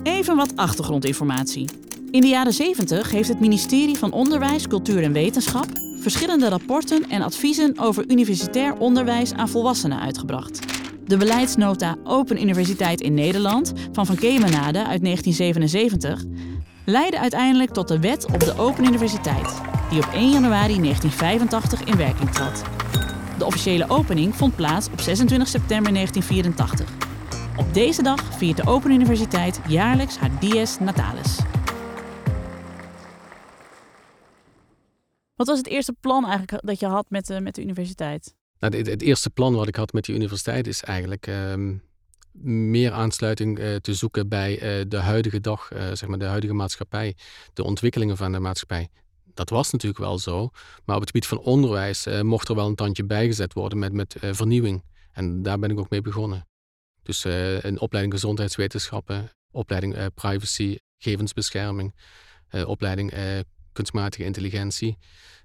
Even 0.03 0.35
wat 0.35 0.55
achtergrondinformatie. 0.55 1.69
In 2.11 2.21
de 2.21 2.27
jaren 2.27 2.53
70 2.53 3.11
heeft 3.11 3.29
het 3.29 3.39
ministerie 3.39 3.97
van 3.97 4.11
Onderwijs, 4.11 4.67
Cultuur 4.67 5.03
en 5.03 5.13
Wetenschap 5.13 5.67
verschillende 5.99 6.49
rapporten 6.49 7.09
en 7.09 7.21
adviezen 7.21 7.79
over 7.79 8.05
universitair 8.07 8.77
onderwijs 8.77 9.33
aan 9.33 9.49
volwassenen 9.49 9.99
uitgebracht. 9.99 10.66
De 11.07 11.17
beleidsnota 11.17 11.95
Open 12.03 12.41
Universiteit 12.41 13.01
in 13.01 13.13
Nederland 13.13 13.73
van 13.91 14.05
Van 14.05 14.15
Kemenade 14.15 14.85
uit 14.85 15.03
1977 15.03 16.23
leidde 16.85 17.19
uiteindelijk 17.19 17.71
tot 17.71 17.87
de 17.87 17.99
Wet 17.99 18.25
op 18.25 18.39
de 18.39 18.57
Open 18.57 18.85
Universiteit, 18.85 19.61
die 19.89 19.99
op 19.99 20.13
1 20.13 20.29
januari 20.31 20.81
1985 20.81 21.83
in 21.83 21.97
werking 21.97 22.29
trad. 22.31 22.63
De 23.37 23.45
officiële 23.45 23.89
opening 23.89 24.35
vond 24.35 24.55
plaats 24.55 24.87
op 24.91 24.99
26 24.99 25.47
september 25.47 25.93
1984. 25.93 26.93
Op 27.57 27.73
deze 27.73 28.03
dag 28.03 28.37
viert 28.37 28.57
de 28.57 28.65
Open 28.65 28.91
Universiteit 28.91 29.59
jaarlijks 29.67 30.17
haar 30.17 30.39
Dies 30.39 30.79
Natalis. 30.79 31.39
Wat 35.35 35.47
was 35.47 35.57
het 35.57 35.67
eerste 35.67 35.93
plan 35.93 36.25
eigenlijk 36.25 36.65
dat 36.65 36.79
je 36.79 36.85
had 36.85 37.05
met 37.09 37.25
de, 37.25 37.41
met 37.41 37.55
de 37.55 37.61
universiteit? 37.61 38.35
Nou, 38.59 38.77
het, 38.77 38.87
het, 38.87 39.01
eerste 39.01 39.29
plan 39.29 39.53
wat 39.53 39.67
ik 39.67 39.75
had 39.75 39.93
met 39.93 40.05
de 40.05 40.13
universiteit 40.13 40.67
is 40.67 40.83
eigenlijk 40.83 41.27
um, 41.27 41.83
meer 42.41 42.91
aansluiting 42.91 43.59
uh, 43.59 43.75
te 43.75 43.93
zoeken 43.93 44.27
bij 44.27 44.79
uh, 44.79 44.85
de 44.87 44.97
huidige 44.97 45.39
dag, 45.39 45.71
uh, 45.73 45.79
zeg 45.79 46.07
maar 46.07 46.19
de 46.19 46.25
huidige 46.25 46.53
maatschappij, 46.53 47.15
de 47.53 47.63
ontwikkelingen 47.63 48.17
van 48.17 48.31
de 48.31 48.39
maatschappij. 48.39 48.89
Dat 49.33 49.49
was 49.49 49.71
natuurlijk 49.71 50.01
wel 50.01 50.19
zo, 50.19 50.49
maar 50.85 50.95
op 50.95 51.01
het 51.01 51.09
gebied 51.09 51.27
van 51.27 51.39
onderwijs 51.39 52.07
mocht 52.21 52.49
er 52.49 52.55
wel 52.55 52.67
een 52.67 52.75
tandje 52.75 53.05
bijgezet 53.05 53.53
worden 53.53 53.79
met, 53.79 53.93
met 53.93 54.15
vernieuwing. 54.19 54.83
En 55.11 55.43
daar 55.43 55.59
ben 55.59 55.71
ik 55.71 55.79
ook 55.79 55.89
mee 55.89 56.01
begonnen. 56.01 56.47
Dus 57.03 57.23
een 57.63 57.79
opleiding 57.79 58.13
gezondheidswetenschappen, 58.13 59.31
opleiding 59.51 60.13
privacy, 60.13 60.77
gegevensbescherming, 60.97 61.95
opleiding 62.65 63.13
kunstmatige 63.71 64.23
intelligentie. 64.23 64.97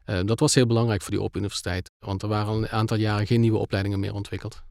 Uh, 0.06 0.20
dat 0.24 0.40
was 0.40 0.54
heel 0.54 0.66
belangrijk 0.66 1.02
voor 1.02 1.10
die 1.10 1.20
Open 1.20 1.38
Universiteit, 1.38 1.90
want 1.98 2.22
er 2.22 2.28
waren 2.28 2.48
al 2.48 2.56
een 2.56 2.68
aantal 2.68 2.96
jaren 2.96 3.26
geen 3.26 3.40
nieuwe 3.40 3.58
opleidingen 3.58 4.00
meer 4.00 4.14
ontwikkeld. 4.14 4.62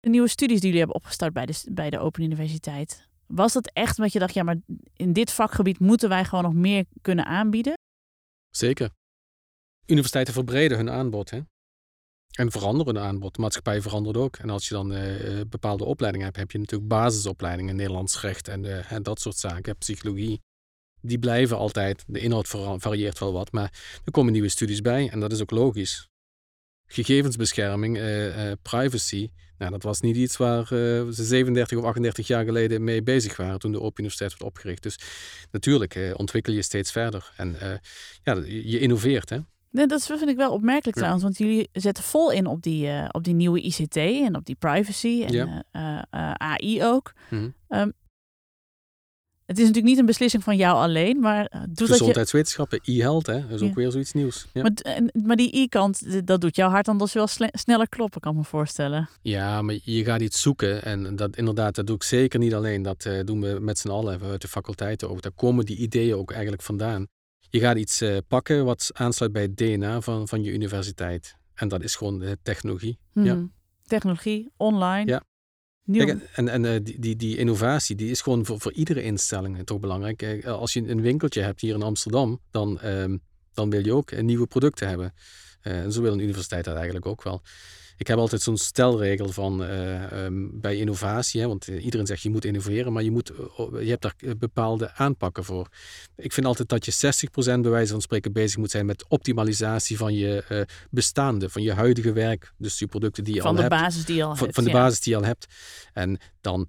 De 0.00 0.08
nieuwe 0.08 0.28
studies 0.28 0.56
die 0.56 0.66
jullie 0.66 0.78
hebben 0.78 0.96
opgestart 0.96 1.32
bij 1.32 1.46
de, 1.46 1.62
bij 1.72 1.90
de 1.90 1.98
Open 1.98 2.22
Universiteit, 2.22 3.08
was 3.26 3.52
dat 3.52 3.70
echt 3.72 3.98
omdat 3.98 4.12
je 4.12 4.18
dacht, 4.18 4.34
ja, 4.34 4.42
maar 4.42 4.56
in 4.96 5.12
dit 5.12 5.32
vakgebied 5.32 5.78
moeten 5.78 6.08
wij 6.08 6.24
gewoon 6.24 6.44
nog 6.44 6.54
meer 6.54 6.84
kunnen 7.02 7.24
aanbieden? 7.24 7.78
Zeker. 8.50 8.90
Universiteiten 9.86 10.34
verbreden 10.34 10.76
hun 10.76 10.90
aanbod 10.90 11.30
hè? 11.30 11.40
en 12.30 12.50
veranderen 12.50 12.94
hun 12.94 13.04
aanbod. 13.04 13.34
De 13.34 13.40
maatschappij 13.40 13.82
verandert 13.82 14.16
ook. 14.16 14.36
En 14.36 14.50
als 14.50 14.68
je 14.68 14.74
dan 14.74 14.92
uh, 14.92 15.40
bepaalde 15.48 15.84
opleidingen 15.84 16.26
hebt, 16.26 16.38
heb 16.38 16.50
je 16.50 16.58
natuurlijk 16.58 16.88
basisopleidingen, 16.88 17.76
Nederlands 17.76 18.20
recht 18.20 18.48
en, 18.48 18.64
uh, 18.64 18.92
en 18.92 19.02
dat 19.02 19.20
soort 19.20 19.36
zaken, 19.36 19.76
psychologie 19.76 20.40
die 21.02 21.18
blijven 21.18 21.56
altijd. 21.56 22.04
De 22.06 22.20
inhoud 22.20 22.48
varieert 22.78 23.18
wel 23.18 23.32
wat, 23.32 23.52
maar 23.52 24.00
er 24.04 24.12
komen 24.12 24.32
nieuwe 24.32 24.48
studies 24.48 24.80
bij 24.80 25.08
en 25.08 25.20
dat 25.20 25.32
is 25.32 25.40
ook 25.40 25.50
logisch. 25.50 26.08
Gegevensbescherming, 26.86 27.96
uh, 27.96 28.46
uh, 28.46 28.52
privacy, 28.62 29.30
nou, 29.58 29.70
dat 29.70 29.82
was 29.82 30.00
niet 30.00 30.16
iets 30.16 30.36
waar 30.36 30.60
uh, 30.60 30.68
ze 31.08 31.24
37 31.24 31.78
of 31.78 31.84
38 31.84 32.26
jaar 32.26 32.44
geleden 32.44 32.84
mee 32.84 33.02
bezig 33.02 33.36
waren 33.36 33.58
toen 33.58 33.72
de 33.72 33.80
Open 33.80 33.98
Universiteit 33.98 34.30
werd 34.30 34.42
opgericht. 34.42 34.82
Dus 34.82 34.98
natuurlijk 35.50 36.14
ontwikkel 36.16 36.52
je 36.52 36.62
steeds 36.62 36.92
verder 36.92 37.32
en 37.36 37.56
ja, 38.22 38.34
je 38.44 38.78
innoveert. 38.78 39.30
Hè? 39.30 39.38
Nee, 39.70 39.86
dat 39.86 40.06
vind 40.06 40.28
ik 40.28 40.36
wel 40.36 40.52
opmerkelijk 40.52 40.96
ja. 40.96 41.02
trouwens, 41.02 41.22
want 41.22 41.38
jullie 41.38 41.68
zetten 41.72 42.04
vol 42.04 42.30
in 42.30 42.46
op 42.46 42.62
die, 42.62 42.86
uh, 42.86 43.08
op 43.10 43.24
die 43.24 43.34
nieuwe 43.34 43.60
ICT 43.60 43.96
en 43.96 44.36
op 44.36 44.46
die 44.46 44.54
privacy 44.54 45.24
en 45.26 45.32
ja. 45.32 45.64
uh, 45.72 46.02
uh, 46.20 46.32
AI 46.32 46.84
ook. 46.84 47.12
Um, 47.30 47.92
het 49.50 49.58
is 49.58 49.64
natuurlijk 49.64 49.92
niet 49.92 49.98
een 49.98 50.06
beslissing 50.06 50.42
van 50.42 50.56
jou 50.56 50.76
alleen, 50.76 51.20
maar 51.20 51.50
doet 51.50 51.78
dat 51.78 51.88
je... 51.88 51.94
Gezondheidswetenschappen, 51.94 52.80
e-health, 52.84 53.26
hè, 53.26 53.40
dat 53.48 53.60
is 53.60 53.68
ook 53.68 53.74
weer 53.74 53.90
zoiets 53.90 54.12
nieuws. 54.12 54.46
Ja. 54.52 54.62
Maar, 54.62 55.00
maar 55.24 55.36
die 55.36 55.56
i-kant, 55.56 56.26
dat 56.26 56.40
doet 56.40 56.56
jouw 56.56 56.68
hart 56.68 56.84
dan 56.86 56.98
dus 56.98 57.12
wel 57.12 57.26
sneller 57.52 57.88
kloppen, 57.88 58.20
kan 58.20 58.32
ik 58.32 58.38
me 58.38 58.44
voorstellen. 58.44 59.08
Ja, 59.22 59.62
maar 59.62 59.76
je 59.82 60.04
gaat 60.04 60.20
iets 60.20 60.40
zoeken 60.40 60.82
en 60.82 61.16
dat 61.16 61.36
inderdaad, 61.36 61.74
dat 61.74 61.86
doe 61.86 61.96
ik 61.96 62.02
zeker 62.02 62.38
niet 62.38 62.54
alleen. 62.54 62.82
Dat 62.82 63.04
eh, 63.04 63.24
doen 63.24 63.40
we 63.40 63.58
met 63.60 63.78
z'n 63.78 63.88
allen 63.88 64.22
uit 64.22 64.42
de 64.42 64.48
faculteiten 64.48 65.10
ook. 65.10 65.22
Daar 65.22 65.32
komen 65.32 65.64
die 65.64 65.76
ideeën 65.76 66.14
ook 66.14 66.30
eigenlijk 66.30 66.62
vandaan. 66.62 67.06
Je 67.50 67.60
gaat 67.60 67.76
iets 67.76 68.00
eh, 68.00 68.16
pakken 68.28 68.64
wat 68.64 68.90
aansluit 68.92 69.32
bij 69.32 69.42
het 69.42 69.56
DNA 69.56 70.00
van, 70.00 70.28
van 70.28 70.42
je 70.42 70.52
universiteit. 70.52 71.34
En 71.54 71.68
dat 71.68 71.82
is 71.82 71.94
gewoon 71.94 72.18
de 72.18 72.38
technologie. 72.42 72.98
Ja. 73.12 73.32
Hmm. 73.32 73.52
Technologie, 73.86 74.50
online. 74.56 75.10
Ja. 75.10 75.22
Nieuw. 75.90 76.06
Kijk, 76.06 76.28
en 76.32 76.48
en 76.48 76.64
eh, 76.64 76.80
die, 76.82 76.98
die, 76.98 77.16
die 77.16 77.36
innovatie 77.36 77.96
die 77.96 78.10
is 78.10 78.20
gewoon 78.20 78.44
voor, 78.44 78.60
voor 78.60 78.72
iedere 78.72 79.02
instelling 79.02 79.66
toch 79.66 79.80
belangrijk. 79.80 80.22
Eh, 80.22 80.44
Als 80.44 80.72
je 80.72 80.88
een 80.88 81.00
winkeltje 81.00 81.40
hebt 81.42 81.60
hier 81.60 81.74
in 81.74 81.82
Amsterdam, 81.82 82.40
dan, 82.50 82.80
ehm, 82.80 83.16
dan 83.52 83.70
wil 83.70 83.84
je 83.84 83.94
ook 83.94 84.20
nieuwe 84.20 84.46
producten 84.46 84.88
hebben. 84.88 85.14
en 85.60 85.92
zo 85.92 86.02
wil 86.02 86.12
een 86.12 86.18
universiteit 86.18 86.64
dat 86.64 86.74
eigenlijk 86.74 87.06
ook 87.06 87.22
wel. 87.22 87.42
Ik 88.00 88.06
heb 88.06 88.18
altijd 88.18 88.42
zo'n 88.42 88.56
stelregel 88.56 89.28
van 89.28 89.62
uh, 89.62 90.24
um, 90.24 90.60
bij 90.60 90.76
innovatie, 90.76 91.40
hè, 91.40 91.46
want 91.46 91.66
iedereen 91.66 92.06
zegt 92.06 92.22
je 92.22 92.30
moet 92.30 92.44
innoveren, 92.44 92.92
maar 92.92 93.02
je, 93.02 93.10
moet, 93.10 93.32
je 93.80 93.88
hebt 93.88 94.02
daar 94.02 94.14
bepaalde 94.38 94.94
aanpakken 94.94 95.44
voor. 95.44 95.68
Ik 96.16 96.32
vind 96.32 96.46
altijd 96.46 96.68
dat 96.68 96.84
je 96.84 97.26
60% 97.28 97.60
bij 97.60 97.70
wijze 97.70 97.92
van 97.92 98.00
spreken 98.00 98.32
bezig 98.32 98.58
moet 98.58 98.70
zijn 98.70 98.86
met 98.86 99.04
optimalisatie 99.08 99.96
van 99.96 100.14
je 100.14 100.44
uh, 100.48 100.60
bestaande, 100.90 101.48
van 101.48 101.62
je 101.62 101.72
huidige 101.72 102.12
werk, 102.12 102.52
dus 102.56 102.78
je 102.78 102.86
producten 102.86 103.24
die 103.24 103.34
je 103.34 103.40
van 103.40 103.50
al 103.50 103.56
hebt. 103.56 103.68
Van 103.68 103.78
de 103.78 103.84
basis 103.84 104.04
die 104.04 104.16
je 104.16 104.24
al 104.24 104.34
van, 104.34 104.42
hebt. 104.42 104.54
Van 104.54 104.64
de 104.64 104.70
ja. 104.70 104.76
basis 104.76 105.00
die 105.00 105.12
je 105.12 105.18
al 105.18 105.24
hebt. 105.24 105.46
En 105.92 106.18
dan 106.40 106.68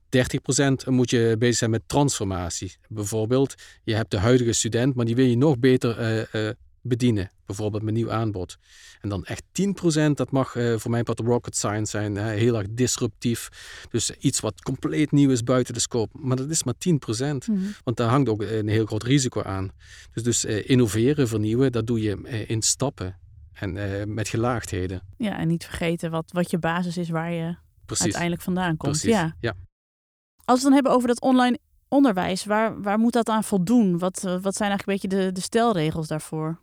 30% 0.86 0.90
moet 0.90 1.10
je 1.10 1.36
bezig 1.40 1.58
zijn 1.58 1.70
met 1.70 1.84
transformatie. 1.86 2.76
Bijvoorbeeld, 2.88 3.56
je 3.84 3.96
hebt 3.96 4.12
de 4.12 4.18
huidige 4.18 4.54
student, 4.54 4.96
maar 4.96 5.06
die 5.06 5.16
wil 5.16 5.26
je 5.26 5.38
nog 5.38 5.60
beter 5.60 6.26
uh, 6.34 6.50
bedienen. 6.82 7.32
Bijvoorbeeld 7.46 7.84
met 7.84 7.94
nieuw 7.94 8.12
aanbod. 8.12 8.58
En 9.02 9.10
dan 9.10 9.26
echt 9.26 9.44
10%, 9.44 10.12
dat 10.14 10.32
mag 10.32 10.56
uh, 10.56 10.78
voor 10.78 10.92
mij 10.92 11.04
wat 11.04 11.20
rocket 11.20 11.56
science 11.56 11.92
zijn. 11.92 12.16
Hè, 12.16 12.32
heel 12.32 12.58
erg 12.58 12.68
disruptief. 12.70 13.50
Dus 13.90 14.12
iets 14.12 14.40
wat 14.40 14.62
compleet 14.62 15.12
nieuw 15.12 15.30
is 15.30 15.44
buiten 15.44 15.74
de 15.74 15.80
scope. 15.80 16.18
Maar 16.20 16.38
dat 16.38 16.50
is 16.50 16.64
maar 16.64 16.74
10%. 16.74 16.80
Mm. 17.48 17.74
Want 17.84 17.98
daar 17.98 18.10
hangt 18.10 18.30
ook 18.30 18.42
een 18.42 18.68
heel 18.68 18.86
groot 18.86 19.04
risico 19.04 19.42
aan. 19.42 19.72
Dus, 20.14 20.24
dus 20.24 20.46
uh, 20.46 20.70
innoveren, 20.70 21.28
vernieuwen, 21.28 21.72
dat 21.72 21.88
doe 21.88 22.02
je 22.02 22.18
uh, 22.24 22.50
in 22.50 22.62
stappen. 22.62 23.20
En 23.52 24.14
met 24.14 24.28
gelaagdheden. 24.28 25.02
Ja, 25.18 25.38
en 25.38 25.48
niet 25.48 25.66
vergeten 25.66 26.12
wat, 26.12 26.32
wat 26.32 26.52
je 26.52 26.58
basis 26.58 26.98
is 26.98 27.10
waar 27.10 27.32
je 27.32 27.56
Precies. 27.86 28.04
uiteindelijk 28.04 28.42
vandaan 28.42 28.78
komt. 28.78 28.92
Precies. 28.92 29.10
Ja. 29.10 29.36
ja. 29.40 29.54
Als 30.46 30.46
we 30.46 30.54
het 30.54 30.62
dan 30.64 30.74
hebben 30.74 30.92
over 30.92 31.08
dat 31.08 31.22
online 31.22 31.60
onderwijs, 31.88 32.46
waar, 32.46 32.82
waar 32.82 33.00
moet 33.00 33.14
dat 33.14 33.30
aan 33.30 33.44
voldoen? 33.44 33.98
Wat, 33.98 34.22
wat 34.22 34.56
zijn 34.56 34.70
eigenlijk 34.70 34.88
een 34.88 34.94
beetje 34.94 35.08
de, 35.08 35.32
de 35.32 35.42
stelregels 35.42 36.08
daarvoor? 36.08 36.60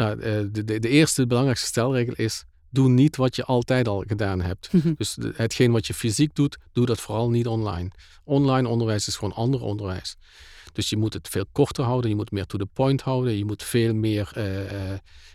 Nou, 0.00 0.20
de, 0.50 0.64
de, 0.64 0.78
de 0.78 0.88
eerste 0.88 1.26
belangrijkste 1.26 1.66
stelregel 1.66 2.14
is: 2.14 2.44
doe 2.70 2.88
niet 2.88 3.16
wat 3.16 3.36
je 3.36 3.44
altijd 3.44 3.88
al 3.88 4.04
gedaan 4.06 4.40
hebt. 4.40 4.70
dus 4.98 5.16
hetgeen 5.34 5.72
wat 5.72 5.86
je 5.86 5.94
fysiek 5.94 6.34
doet, 6.34 6.58
doe 6.72 6.86
dat 6.86 7.00
vooral 7.00 7.30
niet 7.30 7.46
online. 7.46 7.90
Online 8.24 8.68
onderwijs 8.68 9.08
is 9.08 9.16
gewoon 9.16 9.34
ander 9.34 9.62
onderwijs. 9.62 10.16
Dus 10.72 10.90
je 10.90 10.96
moet 10.96 11.12
het 11.12 11.28
veel 11.28 11.44
korter 11.52 11.84
houden, 11.84 12.10
je 12.10 12.16
moet 12.16 12.30
meer 12.30 12.46
to 12.46 12.58
the 12.58 12.66
point 12.66 13.02
houden, 13.02 13.38
je 13.38 13.44
moet 13.44 13.62
veel 13.62 13.94
meer 13.94 14.32
uh, 14.36 14.44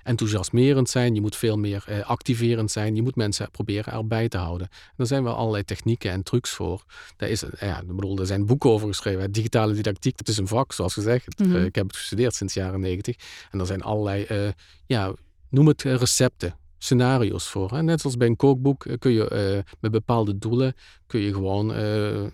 enthousiasmerend 0.04 0.89
zijn, 0.89 1.15
je 1.15 1.22
moet 1.22 1.36
veel 1.36 1.58
meer 1.58 1.86
uh, 1.89 2.10
activerend 2.10 2.72
zijn, 2.72 2.96
je 2.96 3.01
moet 3.01 3.15
mensen 3.15 3.51
proberen 3.51 3.94
erbij 3.94 4.27
te 4.27 4.38
houden. 4.38 4.68
En 4.70 4.94
daar 4.98 5.08
zijn 5.08 5.24
wel 5.24 5.36
allerlei 5.36 5.63
technieken 5.63 6.12
en 6.12 6.24
trucs 6.24 6.50
voor. 6.50 6.84
Daar, 7.18 7.30
is, 7.30 7.44
ja, 7.60 7.82
ik 7.82 7.96
bedoel, 7.96 8.20
er 8.20 8.25
zijn 8.25 8.46
boeken 8.46 8.70
over 8.70 8.88
geschreven. 8.88 9.32
Digitale 9.32 9.74
didactiek, 9.74 10.18
dat 10.18 10.27
is 10.27 10.38
een 10.38 10.48
vak, 10.48 10.74
zoals 10.74 10.94
gezegd. 10.94 11.39
Mm 11.39 11.51
-hmm. 11.51 11.65
ik 11.65 11.75
heb 11.75 11.88
het 11.88 11.98
gestudeerd 11.98 12.36
sinds 12.36 12.54
de 12.54 12.60
jaren 12.60 12.80
negentig. 12.80 13.15
En 13.51 13.60
er 13.60 13.65
zijn 13.65 13.82
allerlei, 13.82 14.54
ja, 14.86 15.13
noem 15.50 15.68
het 15.68 15.82
recepten 15.82 16.56
scenario's 16.86 17.48
voor. 17.48 17.72
Hè? 17.72 17.84
Net 17.84 18.01
zoals 18.01 18.18
bij 18.18 18.27
een 18.27 18.36
kookboek 18.36 18.86
kun 19.00 19.12
je 19.12 19.56
uh, 19.56 19.74
met 19.80 19.92
bepaalde 19.92 20.38
doelen 20.38 20.74
kun 21.08 21.20
je 21.20 21.34
gewoon 21.34 21.72
uh, 21.72 22.25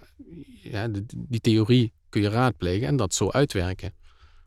ja, 0.62 0.88
die, 0.88 1.06
die 1.16 1.40
theorie 1.40 1.94
kun 2.12 2.22
je 2.22 2.30
raadplegen 2.30 2.88
en 2.88 2.96
dat 2.96 3.14
zo 3.14 3.30
uitwerken. 3.30 3.94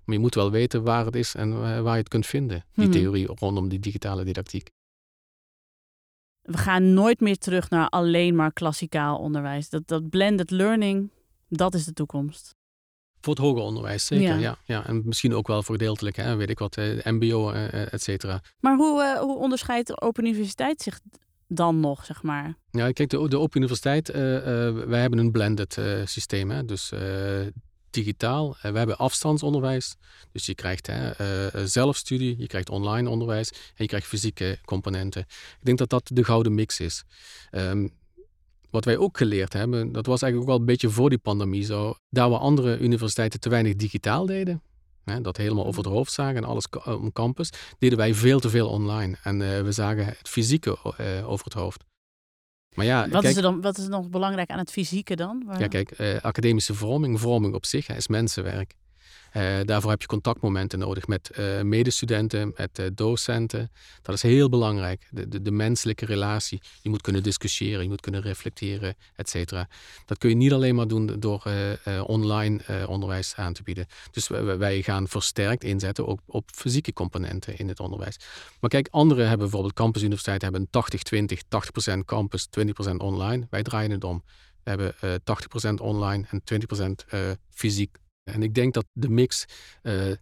Maar 0.04 0.14
je 0.14 0.20
moet 0.20 0.34
wel 0.34 0.50
weten 0.50 0.82
waar 0.82 1.04
het 1.04 1.14
is 1.16 1.34
en 1.34 1.48
uh, 1.52 1.80
waar 1.80 1.92
je 1.92 1.98
het 1.98 2.08
kunt 2.08 2.26
vinden, 2.26 2.64
die 2.74 2.84
Mhm. 2.88 2.92
theorie 2.96 3.26
rondom 3.26 3.68
die 3.68 3.78
digitale 3.78 4.24
didactiek. 4.24 4.70
We 6.42 6.56
gaan 6.58 6.94
nooit 6.94 7.20
meer 7.20 7.38
terug 7.38 7.70
naar 7.70 7.88
alleen 7.88 8.34
maar 8.34 8.52
klassikaal 8.52 9.18
onderwijs. 9.18 9.68
Dat, 9.68 9.86
dat 9.88 10.08
blended 10.08 10.50
learning, 10.50 11.10
dat 11.48 11.74
is 11.74 11.84
de 11.84 11.92
toekomst. 11.92 12.54
Voor 13.20 13.34
het 13.34 13.42
hoger 13.42 13.62
onderwijs, 13.62 14.06
zeker. 14.06 14.24
Ja. 14.26 14.36
Ja. 14.38 14.58
Ja, 14.64 14.86
En 14.86 15.02
misschien 15.04 15.34
ook 15.34 15.46
wel 15.46 15.62
voor 15.62 15.74
gedeeltelijk, 15.76 16.16
hè, 16.16 16.36
weet 16.36 16.50
ik 16.50 16.58
wat, 16.58 16.76
eh, 16.76 17.04
MBO, 17.04 17.50
eh, 17.50 17.92
et 17.92 18.02
cetera. 18.02 18.40
Maar 18.60 18.76
hoe, 18.76 19.02
uh, 19.02 19.20
hoe 19.20 19.36
onderscheidt 19.38 19.86
de 19.86 20.00
Open 20.00 20.24
Universiteit 20.26 20.82
zich 20.82 21.00
dan 21.48 21.80
nog, 21.80 22.04
zeg 22.04 22.22
maar? 22.22 22.54
Ja, 22.70 22.90
kijk, 22.90 23.10
de, 23.10 23.28
de 23.28 23.38
Open 23.38 23.56
Universiteit, 23.56 24.14
uh, 24.14 24.16
uh, 24.16 24.40
wij 24.84 25.00
hebben 25.00 25.18
een 25.18 25.30
blended 25.30 25.76
uh, 25.76 26.06
systeem. 26.06 26.50
Hè? 26.50 26.64
Dus 26.64 26.92
digitaal. 27.90 28.56
we 28.62 28.78
hebben 28.78 28.98
afstandsonderwijs. 28.98 29.96
Dus 30.32 30.46
je 30.46 30.54
krijgt 30.54 30.86
hè, 30.86 31.66
zelfstudie, 31.66 32.34
je 32.38 32.46
krijgt 32.46 32.70
online 32.70 33.08
onderwijs 33.08 33.50
en 33.50 33.58
je 33.76 33.86
krijgt 33.86 34.06
fysieke 34.06 34.58
componenten. 34.64 35.22
Ik 35.30 35.64
denk 35.64 35.78
dat 35.78 35.90
dat 35.90 36.10
de 36.12 36.24
gouden 36.24 36.54
mix 36.54 36.80
is. 36.80 37.04
Um, 37.50 37.92
wat 38.74 38.84
wij 38.84 38.96
ook 38.96 39.16
geleerd 39.16 39.52
hebben, 39.52 39.92
dat 39.92 40.06
was 40.06 40.22
eigenlijk 40.22 40.42
ook 40.42 40.56
wel 40.56 40.66
een 40.66 40.72
beetje 40.72 40.90
voor 40.90 41.08
die 41.08 41.18
pandemie 41.18 41.64
zo. 41.64 41.94
Daar 42.10 42.30
waar 42.30 42.38
andere 42.38 42.78
universiteiten 42.78 43.40
te 43.40 43.48
weinig 43.48 43.74
digitaal 43.74 44.26
deden, 44.26 44.62
hè, 45.04 45.20
dat 45.20 45.36
helemaal 45.36 45.66
over 45.66 45.82
het 45.82 45.92
hoofd 45.92 46.12
zagen 46.12 46.36
en 46.36 46.44
alles 46.44 46.68
om 46.84 47.12
campus, 47.12 47.50
deden 47.78 47.98
wij 47.98 48.14
veel 48.14 48.40
te 48.40 48.50
veel 48.50 48.68
online. 48.68 49.16
En 49.22 49.40
uh, 49.40 49.60
we 49.60 49.72
zagen 49.72 50.04
het 50.04 50.28
fysieke 50.28 50.76
uh, 51.00 51.30
over 51.30 51.44
het 51.44 51.54
hoofd. 51.54 51.84
Maar 52.74 52.86
ja, 52.86 53.00
wat, 53.00 53.10
kijk, 53.10 53.24
is 53.24 53.36
er 53.36 53.42
dan, 53.42 53.60
wat 53.60 53.78
is 53.78 53.84
er 53.84 53.90
nog 53.90 54.08
belangrijk 54.08 54.50
aan 54.50 54.58
het 54.58 54.70
fysieke 54.70 55.16
dan? 55.16 55.42
Waar... 55.46 55.60
Ja, 55.60 55.68
kijk, 55.68 55.98
uh, 55.98 56.20
academische 56.20 56.74
vorming, 56.74 57.20
vorming 57.20 57.54
op 57.54 57.66
zich 57.66 57.86
hè, 57.86 57.96
is 57.96 58.08
mensenwerk. 58.08 58.74
Uh, 59.36 59.60
daarvoor 59.64 59.90
heb 59.90 60.00
je 60.00 60.06
contactmomenten 60.06 60.78
nodig 60.78 61.06
met 61.06 61.30
uh, 61.38 61.60
medestudenten, 61.60 62.52
met 62.56 62.78
uh, 62.78 62.86
docenten. 62.94 63.70
Dat 64.02 64.14
is 64.14 64.22
heel 64.22 64.48
belangrijk. 64.48 65.08
De, 65.10 65.42
de, 65.42 65.50
menselijke 65.50 66.06
relatie. 66.06 66.60
Je 66.82 66.88
moet 66.88 67.00
kunnen 67.00 67.22
discussiëren, 67.22 67.82
je 67.82 67.88
moet 67.88 68.00
kunnen 68.00 68.20
reflecteren, 68.20 68.94
et 69.16 69.28
cetera. 69.28 69.68
Dat 70.06 70.18
kun 70.18 70.28
je 70.28 70.34
niet 70.34 70.52
alleen 70.52 70.74
maar 70.74 70.88
doen 70.88 71.06
door 71.18 71.42
online 72.06 72.86
onderwijs 72.86 73.34
aan 73.36 73.52
te 73.52 73.62
bieden. 73.62 73.86
Dus 74.10 74.28
wij, 74.28 74.58
wij, 74.58 74.82
gaan 74.82 75.08
versterkt 75.08 75.64
inzetten 75.64 76.06
ook 76.06 76.20
op 76.26 76.50
fysieke 76.54 76.92
componenten 76.92 77.58
in 77.58 77.68
het 77.68 77.80
onderwijs. 77.80 78.16
Maar 78.60 78.70
kijk, 78.70 78.88
anderen 78.90 79.22
hebben 79.22 79.42
bijvoorbeeld 79.42 79.74
campusuniversiteiten 79.74 80.52
hebben 80.52 80.68
80-20, 81.92 81.94
80%, 81.94 81.98
campus, 82.04 82.48
20% 82.90 82.94
online. 82.96 83.46
Wij 83.50 83.62
draaien 83.62 83.90
het 83.90 84.04
om. 84.04 84.22
We 84.62 84.70
hebben 84.70 84.94
80% 85.80 85.82
online 85.82 86.24
en 86.30 86.42
20% 87.04 87.38
fysiek. 87.50 87.96
En 88.24 88.42
ik 88.42 88.54
denk 88.54 88.74
dat 88.74 88.86
de 88.92 89.08
mix 89.08 89.44
uh, 89.82 90.12
80-20, 90.12 90.14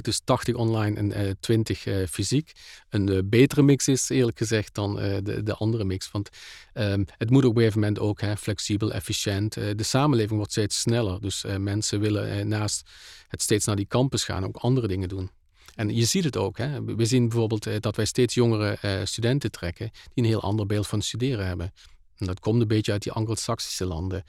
dus 0.00 0.20
80 0.24 0.54
online 0.54 0.96
en 0.96 1.26
uh, 1.26 1.30
20 1.40 1.86
uh, 1.86 2.06
fysiek, 2.06 2.52
een 2.88 3.28
betere 3.28 3.62
mix 3.62 3.88
is, 3.88 4.08
eerlijk 4.08 4.38
gezegd, 4.38 4.74
dan 4.74 4.94
de, 4.94 5.42
de, 5.42 5.54
andere 5.54 5.84
mix. 5.84 6.10
Want 6.10 6.28
um, 6.74 7.04
het 7.18 7.30
moet 7.30 7.44
op 7.44 7.50
een 7.50 7.58
gegeven 7.58 7.80
moment 7.80 7.98
ook 7.98 8.20
hè, 8.20 8.36
flexibel, 8.36 8.92
efficiënt. 8.92 9.54
de 9.54 9.82
samenleving 9.82 10.36
wordt 10.36 10.52
steeds 10.52 10.80
sneller, 10.80 11.20
dus 11.20 11.44
mensen 11.58 12.00
willen 12.00 12.48
naast 12.48 12.90
het 13.28 13.42
steeds 13.42 13.66
naar 13.66 13.76
die 13.76 13.86
campus 13.86 14.24
gaan 14.24 14.44
ook 14.44 14.56
andere 14.56 14.88
dingen 14.88 15.08
doen. 15.08 15.30
En 15.74 15.94
je 15.94 16.04
ziet 16.04 16.24
het 16.24 16.36
ook. 16.36 16.58
Hè? 16.58 16.84
We 16.84 17.04
zien 17.04 17.28
bijvoorbeeld 17.28 17.82
dat 17.82 17.96
wij 17.96 18.04
steeds 18.04 18.34
jongere 18.34 19.00
studenten 19.04 19.50
trekken 19.50 19.90
die 19.92 20.24
een 20.24 20.30
heel 20.30 20.42
ander 20.42 20.66
beeld 20.66 20.86
van 20.86 21.02
studeren 21.02 21.46
hebben. 21.46 21.72
En 22.16 22.26
dat 22.26 22.40
komt 22.40 22.60
een 22.60 22.68
beetje 22.68 22.92
uit 22.92 23.02
die 23.02 23.12
Anglo-Saxische 23.12 23.84
landen. 23.84 24.24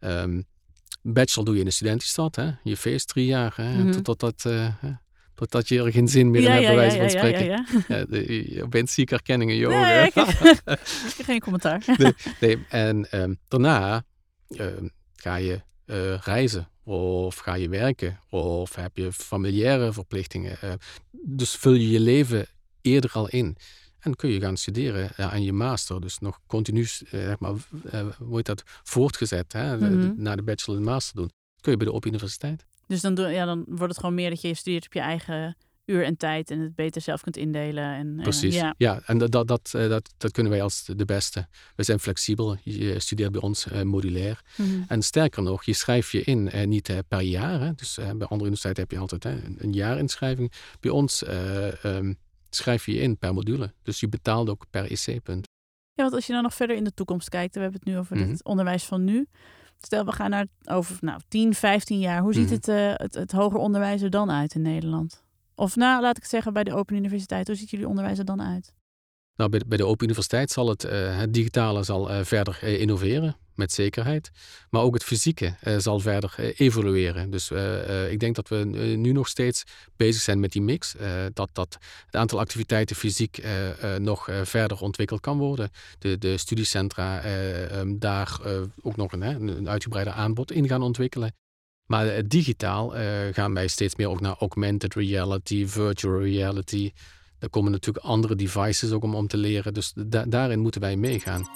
Um, 0.00 0.46
bachelor 1.02 1.44
doe 1.44 1.54
je 1.54 1.60
in 1.60 1.66
de 1.66 1.72
studentenstad, 1.72 2.36
hè? 2.36 2.50
je 2.62 2.76
feest 2.76 3.08
drie 3.08 3.26
jaar, 3.26 3.52
hè? 3.56 3.78
Mhm. 3.82 3.90
Totdat, 4.02 4.20
dat, 4.20 4.44
uh, 4.52 4.74
totdat 5.34 5.68
je 5.68 5.82
er 5.82 5.92
geen 5.92 6.08
zin 6.08 6.30
meer 6.30 6.40
in 6.42 6.46
Ja, 6.46 6.52
hebt, 6.52 6.66
bij 6.66 6.76
wijze 6.76 6.96
van 6.96 7.04
ja, 7.04 7.10
spreken. 7.10 7.44
ja, 7.44 7.64
ja. 7.88 8.04
De- 8.04 8.66
bent 8.68 8.90
ziek 8.90 9.10
herkenningen, 9.10 9.56
joh. 9.56 9.70
Nee, 9.80 10.06
ik, 10.06 10.12
geen 11.26 11.40
commentaar. 11.40 11.84
nee, 11.96 12.12
nee, 12.40 12.58
en 12.68 13.10
ehm, 13.10 13.34
daarna 13.48 14.04
ehm, 14.48 14.86
ga 15.14 15.36
je 15.36 15.60
eh, 15.84 16.18
reizen 16.18 16.68
of 16.84 17.36
ga 17.36 17.54
je 17.54 17.68
werken 17.68 18.18
of 18.30 18.74
heb 18.74 18.96
je 18.96 19.12
familiaire 19.12 19.92
verplichtingen. 19.92 20.60
eh, 20.60 20.72
dus 21.10 21.54
vul 21.56 21.72
je 21.72 21.90
je 21.90 22.00
leven 22.00 22.46
eerder 22.80 23.10
al 23.12 23.28
in. 23.28 23.56
En 24.00 24.16
kun 24.16 24.30
je 24.30 24.40
gaan 24.40 24.56
studeren 24.56 25.10
eh, 25.16 25.32
aan 25.32 25.42
je 25.42 25.52
master. 25.52 26.00
Dus 26.00 26.18
nog 26.18 26.38
continu, 26.46 26.80
eh, 26.82 26.86
zeg 27.10 27.38
maar, 27.38 27.54
eh, 27.90 28.06
hoe 28.18 28.36
heet 28.36 28.46
dat, 28.46 28.62
voortgezet. 28.82 29.52
Hè? 29.52 29.76
Mhm. 29.76 30.12
Na 30.16 30.36
de 30.36 30.42
bachelor 30.42 30.78
en 30.78 30.84
master 30.84 31.16
doen. 31.16 31.30
Kun 31.60 31.72
je 31.72 31.78
bij 31.78 31.86
de 31.86 31.92
Open 31.92 32.08
Universiteit. 32.08 32.66
Dus 32.86 33.00
dan, 33.00 33.14
ja, 33.14 33.44
dan 33.44 33.64
wordt 33.66 33.92
het 33.92 33.98
gewoon 33.98 34.14
meer 34.14 34.30
dat 34.30 34.40
je 34.40 34.54
studeert 34.54 34.86
op 34.86 34.92
je 34.92 35.00
eigen 35.00 35.56
uur 35.90 36.04
en 36.04 36.16
tijd 36.16 36.50
en 36.50 36.60
het 36.60 36.74
beter 36.74 37.02
zelf 37.02 37.22
kunt 37.22 37.36
indelen. 37.36 37.94
En, 37.94 38.14
eh, 38.16 38.22
Precies. 38.22 38.54
ja. 38.54 38.74
Ja, 38.76 39.00
en 39.06 39.18
dat, 39.18 39.32
dat, 39.32 39.46
dat, 39.48 39.70
eh, 39.74 39.88
dat, 39.88 40.12
dat 40.16 40.32
kunnen 40.32 40.52
wij 40.52 40.62
als 40.62 40.84
de 40.96 41.04
beste. 41.04 41.46
We 41.76 41.82
zijn 41.82 42.00
flexibel. 42.00 42.56
Je 42.62 43.00
studeert 43.00 43.32
bij 43.32 43.40
ons 43.40 43.66
eh, 43.66 43.82
modulair. 43.82 44.40
Mhm. 44.56 44.68
En 44.88 45.02
sterker 45.02 45.42
nog, 45.42 45.64
je 45.64 45.72
schrijft 45.72 46.10
je 46.10 46.22
in 46.22 46.50
eh, 46.50 46.66
niet 46.66 46.88
eh, 46.88 46.98
per 47.08 47.20
jaar. 47.20 47.60
Hè. 47.60 47.72
Dus 47.74 47.98
eh, 47.98 48.04
bij 48.04 48.26
andere 48.26 48.40
universiteiten 48.40 48.82
heb 48.82 48.92
je 48.92 48.98
altijd 48.98 49.22
hè, 49.22 49.30
een, 49.46 49.56
een 49.58 49.72
jaarinschrijving. 49.72 50.52
Bij 50.80 50.90
ons 50.90 51.24
eh, 51.24 51.84
ehm, 51.84 52.12
schrijf 52.50 52.86
je 52.86 52.94
in 52.94 53.18
per 53.18 53.34
module. 53.34 53.72
Dus 53.82 54.00
je 54.00 54.08
betaalt 54.08 54.48
ook 54.48 54.66
per 54.70 54.90
IC-punt. 54.90 55.46
Ja, 55.92 56.02
want 56.02 56.12
als 56.14 56.26
je 56.26 56.32
dan 56.32 56.42
nog 56.42 56.54
verder 56.54 56.76
in 56.76 56.84
de 56.84 56.94
toekomst 56.94 57.28
kijkt, 57.28 57.54
we 57.54 57.60
hebben 57.60 57.80
het 57.80 57.88
nu 57.88 57.98
over 57.98 58.16
Mhm. 58.16 58.30
het 58.30 58.44
onderwijs 58.44 58.84
van 58.84 59.04
nu. 59.04 59.26
Stel, 59.80 60.04
we 60.04 60.12
gaan 60.12 60.30
naar 60.30 60.46
over 60.64 60.96
nou, 61.00 61.20
10, 61.28 61.54
15 61.54 61.98
jaar. 61.98 62.20
Hoe 62.20 62.32
ziet 62.34 62.44
Mhm. 62.44 62.52
het, 62.54 62.68
eh, 62.68 62.92
het, 62.94 63.14
het 63.14 63.32
hoger 63.32 63.58
onderwijs 63.58 64.02
er 64.02 64.10
dan 64.10 64.30
uit 64.30 64.54
in 64.54 64.62
Nederland? 64.62 65.22
Of 65.54 65.76
nou, 65.76 66.02
laat 66.02 66.16
ik 66.16 66.22
het 66.22 66.30
zeggen, 66.30 66.52
bij 66.52 66.64
de 66.64 66.74
Open 66.74 66.96
Universiteit. 66.96 67.46
Hoe 67.46 67.56
ziet 67.56 67.70
jullie 67.70 67.88
onderwijs 67.88 68.18
er 68.18 68.24
dan 68.24 68.42
uit? 68.42 68.74
Nou, 69.36 69.50
bij, 69.50 69.58
de- 69.58 69.66
bij 69.66 69.76
de 69.78 69.84
Open 69.84 70.04
Universiteit 70.04 70.50
zal 70.50 70.68
het, 70.68 70.84
eh, 70.84 71.18
het 71.18 71.34
digitale 71.34 71.82
zal, 71.82 72.10
eh, 72.10 72.24
verder 72.24 72.58
eh, 72.62 72.80
innoveren. 72.80 73.36
Met 73.60 73.72
zekerheid. 73.72 74.30
Maar 74.70 74.82
ook 74.82 74.94
het 74.94 75.04
fysieke 75.04 75.54
uh, 75.64 75.78
zal 75.78 76.00
verder 76.00 76.34
uh, 76.40 76.50
evolueren. 76.56 77.30
Dus 77.30 77.50
uh, 77.50 78.12
ik 78.12 78.20
denk 78.20 78.34
dat 78.34 78.48
we 78.48 78.56
nu 78.96 79.12
nog 79.12 79.28
steeds 79.28 79.64
bezig 79.96 80.22
zijn 80.22 80.40
met 80.40 80.52
die 80.52 80.62
mix. 80.62 80.94
dat, 81.32 81.48
dat 81.52 81.78
het 82.06 82.16
aantal 82.16 82.38
activiteiten 82.38 82.96
fysiek 82.96 83.42
nog 83.98 84.28
verder 84.42 84.80
ontwikkeld 84.80 85.20
kan 85.20 85.38
worden. 85.38 85.70
De, 85.98 86.18
de 86.18 86.38
studiecentra 86.38 87.24
um, 87.78 87.98
daar 87.98 88.40
ook 88.82 88.96
nog 88.96 89.12
een, 89.12 89.22
een 89.22 89.68
uitgebreider 89.68 90.14
aanbod 90.14 90.52
in 90.52 90.68
gaan 90.68 90.82
ontwikkelen. 90.82 91.32
Maar 91.86 92.28
digitaal 92.28 92.94
gaan 93.32 93.54
wij 93.54 93.68
steeds 93.68 93.96
meer 93.96 94.08
ook 94.08 94.20
naar 94.20 94.36
augmented 94.38 94.94
reality, 94.94 95.66
virtual 95.66 96.22
reality. 96.22 96.92
Er 97.38 97.50
komen 97.50 97.72
natuurlijk 97.72 98.04
andere 98.04 98.36
devices 98.36 98.90
ook 98.90 99.02
om, 99.02 99.14
om 99.14 99.26
te 99.26 99.36
leren. 99.36 99.74
Dus 99.74 99.92
da 99.94 100.24
daarin 100.24 100.60
moeten 100.60 100.80
wij 100.80 100.96
meegaan. 100.96 101.48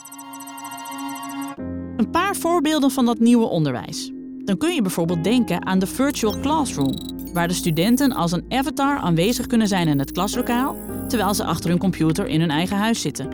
Een 1.96 2.10
paar 2.10 2.36
voorbeelden 2.36 2.90
van 2.90 3.06
dat 3.06 3.18
nieuwe 3.18 3.46
onderwijs. 3.46 4.12
Dan 4.44 4.56
kun 4.56 4.74
je 4.74 4.82
bijvoorbeeld 4.82 5.24
denken 5.24 5.66
aan 5.66 5.78
de 5.78 5.86
virtual 5.86 6.40
classroom, 6.40 6.94
waar 7.32 7.48
de 7.48 7.54
studenten 7.54 8.12
als 8.12 8.32
een 8.32 8.44
avatar 8.48 8.98
aanwezig 8.98 9.46
kunnen 9.46 9.68
zijn 9.68 9.88
in 9.88 9.98
het 9.98 10.12
klaslokaal, 10.12 10.76
terwijl 11.08 11.34
ze 11.34 11.44
achter 11.44 11.70
hun 11.70 11.78
computer 11.78 12.26
in 12.26 12.40
hun 12.40 12.50
eigen 12.50 12.76
huis 12.76 13.00
zitten. 13.00 13.28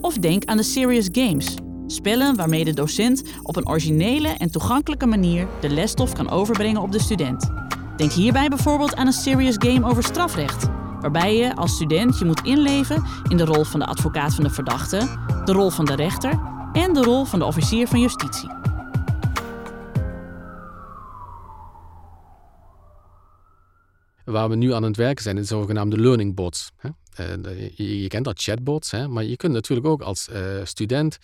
Of 0.00 0.18
denk 0.18 0.44
aan 0.44 0.56
de 0.56 0.62
serious 0.62 1.08
games, 1.12 1.54
spellen 1.86 2.36
waarmee 2.36 2.64
de 2.64 2.74
docent 2.74 3.22
op 3.42 3.56
een 3.56 3.68
originele 3.68 4.28
en 4.28 4.50
toegankelijke 4.50 5.06
manier 5.06 5.48
de 5.60 5.70
lesstof 5.70 6.12
kan 6.12 6.30
overbrengen 6.30 6.82
op 6.82 6.92
de 6.92 7.00
student. 7.00 7.50
Denk 7.96 8.12
hierbij 8.12 8.48
bijvoorbeeld 8.48 8.94
aan 8.96 9.06
een 9.06 9.12
serious 9.12 9.56
game 9.58 9.88
over 9.88 10.02
strafrecht, 10.02 10.66
waarbij 11.00 11.36
je 11.36 11.56
als 11.56 11.74
student 11.74 12.18
je 12.18 12.24
moet 12.24 12.42
inleven 12.44 13.02
in 13.28 13.36
de 13.36 13.44
rol 13.44 13.64
van 13.64 13.80
de 13.80 13.86
advocaat 13.86 14.34
van 14.34 14.44
de 14.44 14.50
verdachte, 14.50 15.08
de 15.44 15.52
rol 15.52 15.70
van 15.70 15.84
de 15.84 15.94
rechter 15.94 16.58
en 16.72 16.92
de 16.92 17.02
rol 17.02 17.24
van 17.24 17.38
de 17.38 17.44
officier 17.44 17.86
van 17.86 18.00
justitie. 18.00 18.48
Waar 24.24 24.48
we 24.48 24.56
nu 24.56 24.72
aan 24.72 24.82
het 24.82 24.96
werken 24.96 25.22
zijn, 25.22 25.36
de 25.36 25.44
zogenaamde 25.44 26.00
learning 26.00 26.34
bots. 26.34 26.70
Eh, 27.14 27.76
je 27.76 28.08
kent 28.08 28.24
dat 28.24 28.42
chatbots, 28.42 28.92
maar 29.08 29.24
je 29.24 29.36
kunt 29.36 29.52
natuurlijk 29.52 29.86
ook 29.88 30.02
als 30.02 30.28
eh, 30.28 30.42
student, 30.64 31.18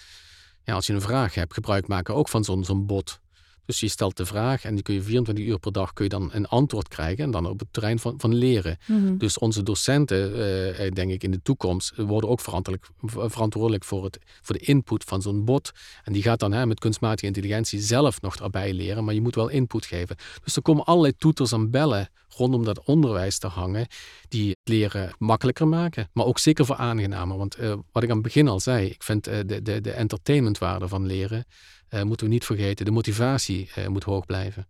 als 0.65 0.87
je 0.87 0.93
een 0.93 1.01
vraag 1.01 1.35
hebt, 1.35 1.55
gebruik 1.55 1.89
maken 1.89 2.15
ook 2.15 2.29
van 2.29 2.45
zo'n 2.45 2.87
bot. 2.87 3.21
Dus 3.67 3.81
je 3.81 3.89
stelt 3.89 4.17
de 4.17 4.27
vraag 4.27 4.65
en 4.65 4.75
die 4.75 4.83
kun 4.83 4.95
je 4.95 5.03
24 5.03 5.45
uur 5.45 5.59
per 5.59 5.73
dag 5.73 5.93
kun 5.93 6.05
je 6.05 6.11
dan 6.11 6.31
een 6.33 6.47
antwoord 6.47 6.89
krijgen 6.89 7.25
en 7.25 7.31
dan 7.31 7.47
op 7.47 7.59
het 7.59 7.69
terrein 7.71 7.99
van, 7.99 8.15
van 8.19 8.35
leren. 8.35 8.79
Mhm. 8.87 9.17
Dus 9.17 9.39
onze 9.39 9.63
docenten, 9.63 10.35
eh, 10.77 10.91
denk 10.93 11.11
ik 11.11 11.23
in 11.23 11.31
de 11.31 11.43
toekomst, 11.43 11.93
worden 11.97 12.31
ook 12.31 12.41
verantwoordelijk, 12.41 12.93
verantwoordelijk 13.33 13.85
voor, 13.85 14.05
het, 14.05 14.19
voor 14.43 14.59
de 14.59 14.65
input 14.65 15.05
van 15.05 15.23
zo'n 15.23 15.45
bot. 15.45 15.73
En 16.05 16.13
die 16.13 16.23
gaat 16.23 16.41
dan 16.41 16.53
hè, 16.53 16.67
met 16.67 16.81
kunstmatige 16.81 17.27
intelligentie 17.27 17.81
zelf 17.81 18.21
nog 18.21 18.37
erbij 18.37 18.73
leren, 18.73 19.05
maar 19.05 19.15
je 19.15 19.21
moet 19.21 19.35
wel 19.35 19.49
input 19.49 19.87
geven. 19.87 20.17
Dus 20.45 20.57
er 20.57 20.63
komen 20.63 20.85
allerlei 20.85 21.17
toeters 21.17 21.53
en 21.53 21.71
bellen 21.71 22.09
rondom 22.29 22.65
dat 22.65 22.85
onderwijs 22.85 23.39
te 23.39 23.47
hangen, 23.47 23.87
die 24.29 24.49
het 24.49 24.59
leren 24.65 25.15
makkelijker 25.19 25.69
maken, 25.69 26.09
maar 26.13 26.25
ook 26.25 26.39
zeker 26.39 26.67
voor 26.67 26.77
aangenamer. 26.77 27.37
Want 27.37 27.57
wat 27.93 28.03
ik 28.03 28.09
aan 28.09 28.17
het 28.17 28.23
begin 28.23 28.49
al 28.49 28.61
zei, 28.61 28.87
ik 28.87 29.03
vind 29.03 29.25
de, 29.25 29.63
de, 29.63 29.81
de 29.81 29.91
entertainmentwaarde 29.91 30.89
van 30.89 31.07
leren 31.07 31.45
uh, 31.91 32.03
moeten 32.03 32.27
we 32.27 32.33
niet 32.33 32.45
vergeten. 32.45 32.85
De 32.85 32.91
motivatie 32.91 33.71
uh, 33.79 33.87
moet 33.87 34.05
hoog 34.05 34.27
blijven. 34.27 34.67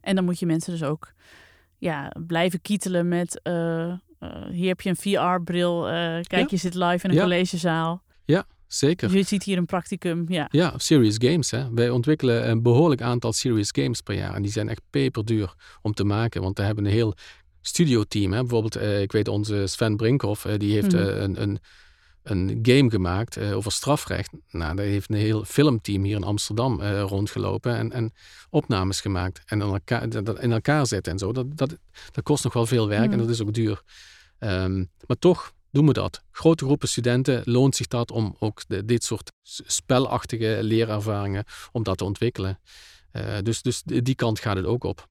En 0.00 0.14
dan 0.14 0.24
moet 0.24 0.38
je 0.38 0.46
mensen 0.46 0.72
dus 0.72 0.82
ook 0.82 1.12
ja, 1.78 2.12
blijven 2.26 2.60
kietelen 2.60 3.08
met... 3.08 3.40
Uh, 3.42 3.94
hier 4.50 4.68
heb 4.68 4.80
je 4.80 4.88
een 4.88 4.96
VR-bril, 4.96 5.82
kijk 6.22 6.50
je 6.50 6.56
zit 6.56 6.74
live 6.74 7.08
in 7.08 7.14
een 7.14 7.22
collegezaal. 7.22 8.02
Ja, 8.24 8.46
zeker. 8.66 9.08
Dus 9.08 9.16
je 9.16 9.26
ziet 9.26 9.42
hier 9.42 9.58
een 9.58 9.66
practicum, 9.66 10.24
ja. 10.28 10.48
Ja, 10.50 10.74
serious 10.76 11.16
games. 11.18 11.50
Hè. 11.50 11.72
Wij 11.74 11.90
ontwikkelen 11.90 12.48
een 12.48 12.62
behoorlijk 12.62 13.00
aantal 13.00 13.32
serious 13.32 13.70
games 13.72 14.00
per 14.00 14.14
jaar. 14.14 14.34
En 14.34 14.42
die 14.42 14.50
zijn 14.50 14.68
echt 14.68 14.80
peperduur 14.90 15.54
om 15.80 15.92
te 15.92 16.04
maken. 16.04 16.42
Want 16.42 16.58
we 16.58 16.64
hebben 16.64 16.84
een 16.84 16.90
heel 16.90 17.14
studioteam. 17.60 18.32
Hè. 18.32 18.40
Bijvoorbeeld, 18.40 18.80
ik 18.80 19.12
weet 19.12 19.28
onze 19.28 19.66
Sven 19.66 19.96
Brinkhoff, 19.96 20.42
die 20.42 20.72
heeft 20.72 20.92
mhm. 20.92 21.02
een, 21.02 21.42
een 21.42 21.58
een 22.22 22.58
game 22.62 22.90
gemaakt 22.90 23.38
uh, 23.38 23.56
over 23.56 23.72
strafrecht. 23.72 24.32
Nou, 24.50 24.76
daar 24.76 24.84
heeft 24.84 25.10
een 25.10 25.16
heel 25.16 25.44
filmteam 25.44 26.02
hier 26.04 26.16
in 26.16 26.24
Amsterdam 26.24 26.80
uh, 26.80 27.00
rondgelopen 27.02 27.76
en, 27.76 27.92
en, 27.92 28.12
opnames 28.50 29.00
gemaakt. 29.00 29.42
En 29.44 29.60
in 29.60 29.66
elkaar, 29.66 30.08
dat, 30.08 30.40
in 30.40 30.52
elkaar 30.52 30.86
zetten 30.86 31.12
en 31.12 31.18
zo. 31.18 31.32
Dat, 31.32 31.56
dat, 31.56 31.76
dat 32.10 32.24
kost 32.24 32.44
nog 32.44 32.52
wel 32.52 32.66
veel 32.66 32.88
werk 32.88 33.12
en 33.12 33.18
dat 33.18 33.28
is 33.28 33.42
ook 33.42 33.54
duur. 33.54 33.82
Um, 34.38 34.90
maar 35.06 35.18
toch 35.18 35.52
doen 35.70 35.86
we 35.86 35.92
dat. 35.92 36.22
Grote 36.30 36.64
groepen 36.64 36.88
studenten 36.88 37.42
loont 37.44 37.76
zich 37.76 37.86
dat 37.86 38.10
om 38.10 38.36
ook 38.38 38.62
de, 38.66 38.84
dit 38.84 39.04
soort 39.04 39.32
spelachtige 39.66 40.58
leerervaringen 40.60 41.44
om 41.72 41.82
dat 41.82 41.98
te 41.98 42.04
ontwikkelen. 42.04 42.58
Uh, 43.12 43.38
dus, 43.42 43.62
dus 43.62 43.82
die 43.82 44.14
kant 44.14 44.40
gaat 44.40 44.56
het 44.56 44.66
ook 44.66 44.84
op. 44.84 45.08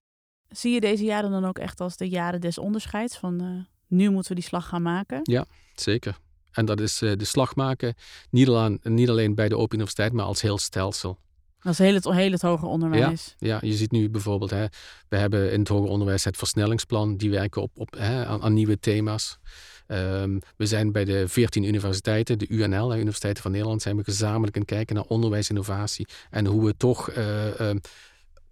Zie 0.49 0.73
je 0.73 0.79
deze 0.79 1.03
jaren 1.03 1.31
dan 1.31 1.45
ook 1.45 1.57
echt 1.57 1.81
als 1.81 1.97
de 1.97 2.09
jaren 2.09 2.41
des 2.41 2.57
onderscheids? 2.57 3.17
Van 3.17 3.65
nu 3.87 4.09
moeten 4.09 4.31
we 4.31 4.39
die 4.39 4.47
slag 4.47 4.67
gaan 4.67 4.81
maken? 4.81 5.19
Ja, 5.23 5.45
zeker. 5.75 6.17
En 6.51 6.65
dat 6.65 6.79
is 6.79 7.01
uh, 7.01 7.11
de 7.17 7.25
slag 7.25 7.55
maken, 7.55 7.95
niet 8.29 8.47
alleen, 8.47 8.79
niet 8.83 9.09
alleen 9.09 9.35
bij 9.35 9.49
de 9.49 9.57
Open 9.57 9.73
Universiteit, 9.73 10.13
maar 10.13 10.25
als 10.25 10.41
heel 10.41 10.57
stelsel. 10.57 11.19
Dat 11.61 11.73
is 11.73 11.77
heel 11.77 11.93
het, 11.93 12.03
heel 12.03 12.31
het 12.31 12.41
hoger 12.41 12.67
onderwijs. 12.67 13.35
Ja, 13.37 13.47
ja, 13.47 13.67
je 13.69 13.73
ziet 13.73 13.91
nu 13.91 14.09
bijvoorbeeld, 14.09 14.49
hè, 14.49 14.65
we 15.09 15.17
hebben 15.17 15.51
in 15.51 15.59
het 15.59 15.67
hoger 15.67 15.89
onderwijs 15.89 16.23
het 16.23 16.37
versnellingsplan, 16.37 17.17
die 17.17 17.29
werken 17.29 17.61
op, 17.61 17.71
op, 17.75 17.95
hè, 17.97 18.25
aan, 18.25 18.41
aan, 18.41 18.53
nieuwe 18.53 18.79
thema's. 18.79 19.39
Um, 19.87 20.39
we 20.57 20.65
zijn 20.65 20.91
bij 20.91 21.05
de 21.05 21.27
14 21.27 21.63
universiteiten, 21.63 22.39
de 22.39 22.47
UNL, 22.49 22.87
de 22.87 22.95
Universiteiten 22.95 23.43
van 23.43 23.51
Nederland, 23.51 23.81
zijn 23.81 23.97
we 23.97 24.03
gezamenlijk 24.03 24.57
aan 24.57 24.65
kijken 24.65 24.95
naar 24.95 25.03
onderwijsinnovatie 25.03 26.07
en 26.29 26.45
hoe 26.45 26.65
we 26.65 26.77
toch 26.77 27.15
uh, 27.15 27.59
uh, 27.59 27.69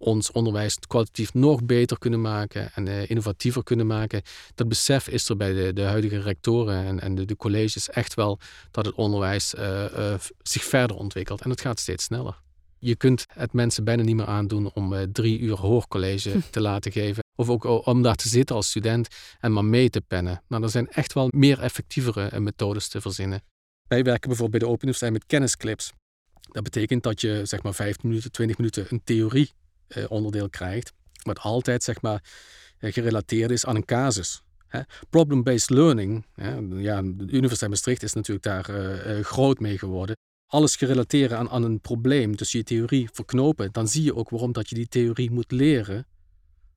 ons 0.00 0.32
onderwijs 0.32 0.78
kwalitatief 0.86 1.34
nog 1.34 1.64
beter 1.64 1.98
kunnen 1.98 2.20
maken 2.20 2.72
en 2.74 2.86
uh, 2.86 3.10
innovatiever 3.10 3.62
kunnen 3.62 3.86
maken. 3.86 4.22
Dat 4.54 4.68
besef 4.68 5.08
is 5.08 5.28
er 5.28 5.36
bij 5.36 5.52
de, 5.52 5.72
de 5.72 5.82
huidige 5.82 6.20
rectoren 6.20 6.84
en, 6.84 7.00
en 7.00 7.14
de, 7.14 7.24
de, 7.24 7.36
colleges 7.36 7.88
echt 7.88 8.14
wel 8.14 8.38
dat 8.70 8.86
het 8.86 8.94
onderwijs 8.94 9.54
uh, 9.54 9.84
uh, 9.98 10.14
zich 10.42 10.64
verder 10.64 10.96
ontwikkelt 10.96 11.40
en 11.40 11.50
het 11.50 11.60
gaat 11.60 11.80
steeds 11.80 12.04
sneller. 12.04 12.40
Je 12.78 12.96
kunt 12.96 13.26
het 13.32 13.52
mensen 13.52 13.84
bijna 13.84 14.02
niet 14.02 14.16
meer 14.16 14.26
aandoen 14.26 14.72
om 14.72 15.12
drie 15.12 15.38
uur 15.38 15.56
hoorcollege 15.56 16.40
te 16.50 16.60
laten 16.60 16.92
geven. 16.92 17.22
Of 17.36 17.48
ook 17.48 17.86
om 17.86 18.02
daar 18.02 18.16
te 18.16 18.28
zitten 18.28 18.56
als 18.56 18.68
student 18.68 19.08
en 19.40 19.52
maar 19.52 19.64
mee 19.64 19.90
te 19.90 20.00
pennen. 20.00 20.42
Nou, 20.48 20.62
er 20.62 20.68
zijn 20.68 20.88
echt 20.88 21.12
wel 21.12 21.28
meer 21.30 21.60
effectievere 21.60 22.40
methodes 22.40 22.88
te 22.88 23.00
verzinnen. 23.00 23.42
Wij 23.88 24.02
werken 24.02 24.28
bijvoorbeeld 24.28 24.50
bij 24.50 24.60
de 24.60 24.66
Open 24.66 24.82
Universiteit 24.82 25.12
met 25.12 25.26
kennisclips. 25.26 25.92
Dat 26.52 26.62
betekent 26.62 27.02
dat 27.02 27.20
je 27.20 27.40
zeg 27.44 27.62
maar 27.62 27.74
15 27.74 28.08
minuten, 28.08 28.32
20 28.32 28.56
minuten 28.56 28.86
een 28.88 29.00
theorie 29.04 29.50
eh, 29.50 29.69
onderdeel 30.08 30.50
krijgt, 30.50 30.92
wat 31.22 31.38
altijd 31.38 31.82
zeg 31.82 32.02
maar 32.02 32.22
eh, 32.78 32.92
gerelateerd 32.92 33.50
is 33.50 33.66
aan 33.66 33.76
een 33.76 33.84
casus. 33.84 34.42
Problem-based 35.10 35.70
learning, 35.70 36.26
ja, 36.76 37.02
de 37.02 37.32
Universiteit 37.32 37.70
Maastricht 37.70 38.02
is 38.02 38.12
natuurlijk 38.12 38.44
daar 38.46 38.70
uh, 38.70 39.24
groot 39.24 39.60
mee 39.60 39.78
geworden. 39.78 40.16
Alles 40.46 40.76
gerelateerd 40.76 41.32
aan, 41.32 41.48
aan 41.48 41.62
een 41.62 41.80
probleem, 41.80 42.36
dus 42.36 42.52
je 42.52 42.62
theorie 42.62 43.08
verknopen, 43.12 43.72
dan 43.72 43.88
zie 43.88 44.02
je 44.02 44.14
ook 44.14 44.30
waarom 44.30 44.52
dat 44.52 44.68
je 44.68 44.74
die 44.74 44.88
theorie 44.88 45.30
moet 45.30 45.50
leren 45.50 46.06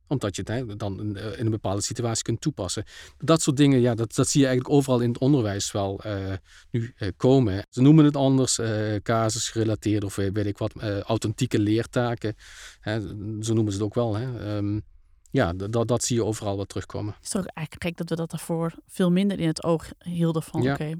omdat 0.08 0.36
je 0.36 0.44
het 0.46 0.80
dan 0.80 1.16
eh, 1.16 1.39
in 1.39 1.46
een 1.46 1.52
bepaalde 1.52 1.82
situatie 1.82 2.24
kunt 2.24 2.42
toepassen. 2.42 2.84
Dat 3.18 3.42
soort 3.42 3.58
dingen, 3.58 3.80
ja, 3.80 3.96
dat, 3.96 4.16
dat 4.16 4.28
zie 4.28 4.42
je 4.42 4.48
eigenlijk 4.48 4.76
overal 4.76 5.00
in 5.00 5.10
het 5.10 5.18
onderwijs 5.18 5.72
wel 5.72 6.02
uh, 6.06 6.34
nu 6.72 6.94
uh, 6.98 7.10
komen. 7.18 7.66
Ze 7.70 7.82
noemen 7.82 8.06
het 8.06 8.16
anders, 8.16 8.60
uh, 8.60 8.96
casusgerelateerd 8.96 10.04
of 10.04 10.16
weet 10.16 10.46
ik 10.46 10.58
wat, 10.58 10.74
authentieke 11.04 11.60
leertaken. 11.60 12.36
Hè, 12.80 13.02
zo 13.44 13.54
noemen 13.54 13.74
ze 13.74 13.78
het 13.78 13.88
ook 13.88 13.96
wel. 13.96 14.16
Hè. 14.16 14.56
Um, 14.56 14.84
ja, 15.32 15.54
dat, 15.54 15.88
dat 15.88 16.04
zie 16.04 16.16
je 16.16 16.26
overal 16.26 16.58
wat 16.58 16.70
terugkomen. 16.70 17.13
Het 17.13 17.24
is 17.24 17.30
toch 17.30 17.46
eigenlijk 17.46 17.86
gek 17.86 17.98
dat 17.98 18.10
we 18.10 18.16
dat 18.16 18.30
daarvoor 18.30 18.74
veel 18.88 19.12
minder 19.12 19.39
in 19.39 19.48
het 19.48 19.63
oog 19.63 19.92
hielden 19.98 20.44
van, 20.44 20.62
ja. 20.62 20.74
oké, 20.74 20.94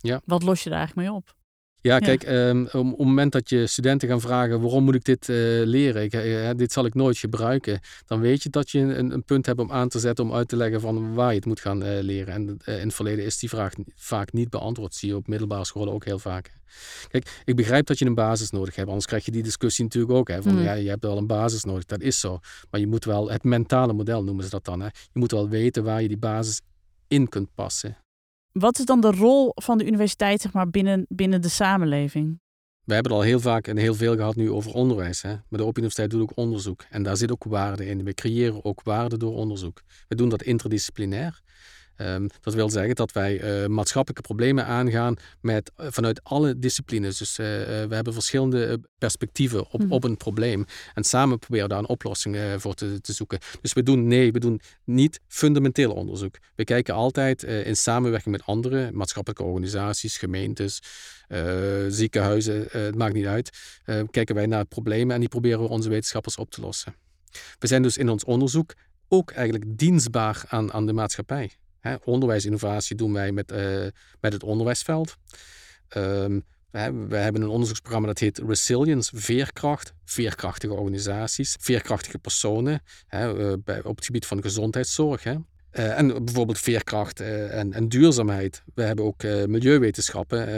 ja. 0.00 0.20
wat 0.24 0.42
los 0.42 0.62
je 0.62 0.70
daar 0.70 0.78
eigenlijk 0.78 1.08
mee 1.08 1.16
op? 1.16 1.34
Ja, 1.80 1.98
kijk, 1.98 2.28
um, 2.28 2.64
op 2.64 2.72
het 2.72 2.98
moment 2.98 3.32
dat 3.32 3.48
je 3.48 3.66
studenten 3.66 4.08
gaan 4.08 4.20
vragen 4.20 4.60
waarom 4.60 4.84
moet 4.84 4.94
ik 4.94 5.04
dit 5.04 5.28
uh, 5.28 5.36
leren, 5.64 6.02
ik, 6.02 6.14
uh, 6.14 6.50
dit 6.56 6.72
zal 6.72 6.84
ik 6.84 6.94
nooit 6.94 7.18
gebruiken, 7.18 7.80
dan 8.06 8.20
weet 8.20 8.42
je 8.42 8.50
dat 8.50 8.70
je 8.70 8.78
een, 8.78 9.12
een, 9.12 9.24
punt 9.24 9.46
hebt 9.46 9.60
om 9.60 9.72
aan 9.72 9.88
te 9.88 9.98
zetten 9.98 10.24
om 10.24 10.32
uit 10.32 10.48
te 10.48 10.56
leggen 10.56 10.80
van 10.80 11.14
waar 11.14 11.30
je 11.30 11.36
het 11.36 11.46
moet 11.46 11.60
gaan 11.60 11.82
uh, 11.82 12.00
leren. 12.00 12.34
En 12.34 12.58
in 12.64 12.86
het 12.86 12.94
verleden 12.94 13.24
is 13.24 13.38
die 13.38 13.48
vraag 13.48 13.72
vaak 13.94 14.32
niet 14.32 14.50
beantwoord, 14.50 14.94
zie 14.94 15.08
je 15.08 15.16
op 15.16 15.26
middelbare 15.28 15.64
scholen 15.64 15.92
ook 15.92 16.04
heel 16.04 16.18
vaak. 16.18 16.50
Kijk, 17.08 17.42
ik 17.44 17.56
begrijp 17.56 17.86
dat 17.86 17.98
je 17.98 18.04
een 18.04 18.14
basis 18.14 18.50
nodig 18.50 18.74
hebt, 18.74 18.88
anders 18.88 19.06
krijg 19.06 19.24
je 19.24 19.30
die 19.30 19.42
discussie 19.42 19.84
natuurlijk 19.84 20.12
ook. 20.12 20.28
Hè, 20.28 20.42
van 20.42 20.54
mm. 20.54 20.62
ja, 20.62 20.72
je 20.72 20.88
hebt 20.88 21.04
wel 21.04 21.16
een 21.16 21.26
basis 21.26 21.64
nodig, 21.64 21.84
dat 21.84 22.00
is 22.00 22.20
zo. 22.20 22.38
Maar 22.70 22.80
je 22.80 22.86
moet 22.86 23.04
wel, 23.04 23.30
het 23.30 23.44
mentale 23.44 23.92
model 23.92 24.24
noemen 24.24 24.44
ze 24.44 24.50
dat 24.50 24.64
dan, 24.64 24.80
hè. 24.80 24.86
je 24.86 25.18
moet 25.18 25.30
wel 25.30 25.48
weten 25.48 25.84
waar 25.84 26.02
je 26.02 26.08
die 26.08 26.18
basis 26.18 26.60
in 27.08 27.28
kunt 27.28 27.48
passen. 27.54 27.96
Wat 28.58 28.78
is 28.78 28.84
dan 28.84 29.00
de 29.00 29.10
rol 29.10 29.52
van 29.54 29.78
de 29.78 29.86
universiteit 29.86 30.40
zeg 30.40 30.52
maar, 30.52 30.70
binnen, 30.70 31.06
binnen 31.08 31.42
de 31.42 31.48
samenleving? 31.48 32.40
We 32.84 32.94
hebben 32.94 33.12
het 33.12 33.20
al 33.20 33.26
heel 33.26 33.40
vaak 33.40 33.66
en 33.66 33.76
heel 33.76 33.94
veel 33.94 34.16
gehad 34.16 34.36
nu 34.36 34.50
over 34.50 34.72
onderwijs. 34.72 35.22
Hè? 35.22 35.28
Maar 35.28 35.44
de 35.48 35.64
Open 35.64 35.82
Universiteit 35.82 36.10
doet 36.10 36.20
ook 36.20 36.36
onderzoek. 36.36 36.84
En 36.90 37.02
daar 37.02 37.16
zit 37.16 37.32
ook 37.32 37.44
waarde 37.44 37.86
in. 37.86 38.04
We 38.04 38.14
creëren 38.14 38.64
ook 38.64 38.82
waarde 38.82 39.16
door 39.16 39.34
onderzoek. 39.34 39.82
We 40.08 40.14
doen 40.14 40.28
dat 40.28 40.42
interdisciplinair. 40.42 41.40
Ehm, 41.96 42.26
dat 42.40 42.54
wil 42.54 42.70
zeggen 42.70 42.94
dat 42.94 43.12
wij 43.12 43.62
uh, 43.62 43.66
maatschappelijke 43.66 44.22
problemen 44.22 44.66
aangaan 44.66 45.16
met, 45.40 45.72
uh, 45.80 45.86
vanuit 45.90 46.24
alle 46.24 46.58
disciplines. 46.58 47.18
Dus 47.18 47.38
uh, 47.38 47.46
we 47.46 47.94
hebben 47.94 48.12
verschillende 48.12 48.80
perspectieven 48.98 49.70
op, 49.70 49.82
mm. 49.82 49.92
op 49.92 50.04
een 50.04 50.16
probleem. 50.16 50.64
En 50.94 51.04
samen 51.04 51.38
proberen 51.38 51.68
daar 51.68 51.78
een 51.78 51.88
oplossing 51.88 52.38
voor 52.56 52.74
te, 52.74 53.00
te, 53.00 53.12
zoeken. 53.12 53.38
Dus 53.60 53.72
we 53.72 53.82
doen, 53.82 54.06
nee, 54.06 54.32
we 54.32 54.38
doen 54.38 54.60
niet 54.84 55.20
fundamenteel 55.28 55.92
onderzoek. 55.92 56.38
We 56.54 56.64
kijken 56.64 56.94
altijd 56.94 57.42
in 57.42 57.76
samenwerking 57.76 58.36
met 58.36 58.46
andere 58.46 58.90
maatschappelijke 58.92 59.44
organisaties, 59.44 60.18
gemeentes, 60.18 60.80
ziekenhuizen, 61.88 62.66
het 62.70 62.94
maakt 62.94 63.14
niet 63.14 63.26
uit. 63.26 63.58
kijken 64.10 64.34
wij 64.34 64.46
naar 64.46 64.64
problemen 64.64 65.14
en 65.14 65.20
die 65.20 65.28
proberen 65.28 65.60
we 65.60 65.68
onze 65.68 65.88
wetenschappers 65.88 66.36
op 66.36 66.50
te 66.50 66.60
lossen. 66.60 66.94
We 67.58 67.66
zijn 67.66 67.82
dus 67.82 67.96
in 67.96 68.08
ons 68.08 68.24
onderzoek 68.24 68.74
ook 69.08 69.30
eigenlijk 69.30 69.78
dienstbaar 69.78 70.44
aan, 70.48 70.72
aan 70.72 70.86
de 70.86 70.92
maatschappij. 70.92 71.50
Hè, 71.86 71.96
onderwijsinnovatie 72.04 72.96
doen 72.96 73.12
wij 73.12 73.32
met, 73.32 73.52
uh, 73.52 73.86
met 74.20 74.32
het 74.32 74.42
onderwijsveld. 74.42 75.16
Um, 75.96 76.44
we 77.08 77.16
hebben 77.16 77.42
een 77.42 77.48
onderzoeksprogramma 77.48 78.06
dat 78.06 78.18
heet 78.18 78.38
Resilience, 78.46 79.16
veerkracht, 79.16 79.94
veerkrachtige 80.04 80.72
organisaties, 80.72 81.56
veerkrachtige 81.60 82.18
personen 82.18 82.82
hè, 83.06 83.50
uh, 83.66 83.78
op 83.82 83.96
het 83.96 84.04
gebied 84.04 84.26
van 84.26 84.42
gezondheidszorg. 84.42 85.22
Hè. 85.22 85.34
Uh, 85.72 85.98
en 85.98 86.24
bijvoorbeeld 86.24 86.58
veerkracht 86.58 87.20
en, 87.20 87.72
en, 87.72 87.88
duurzaamheid. 87.88 88.62
We 88.74 88.82
hebben 88.82 89.04
ook 89.04 89.22
milieuwetenschappen, 89.22 90.48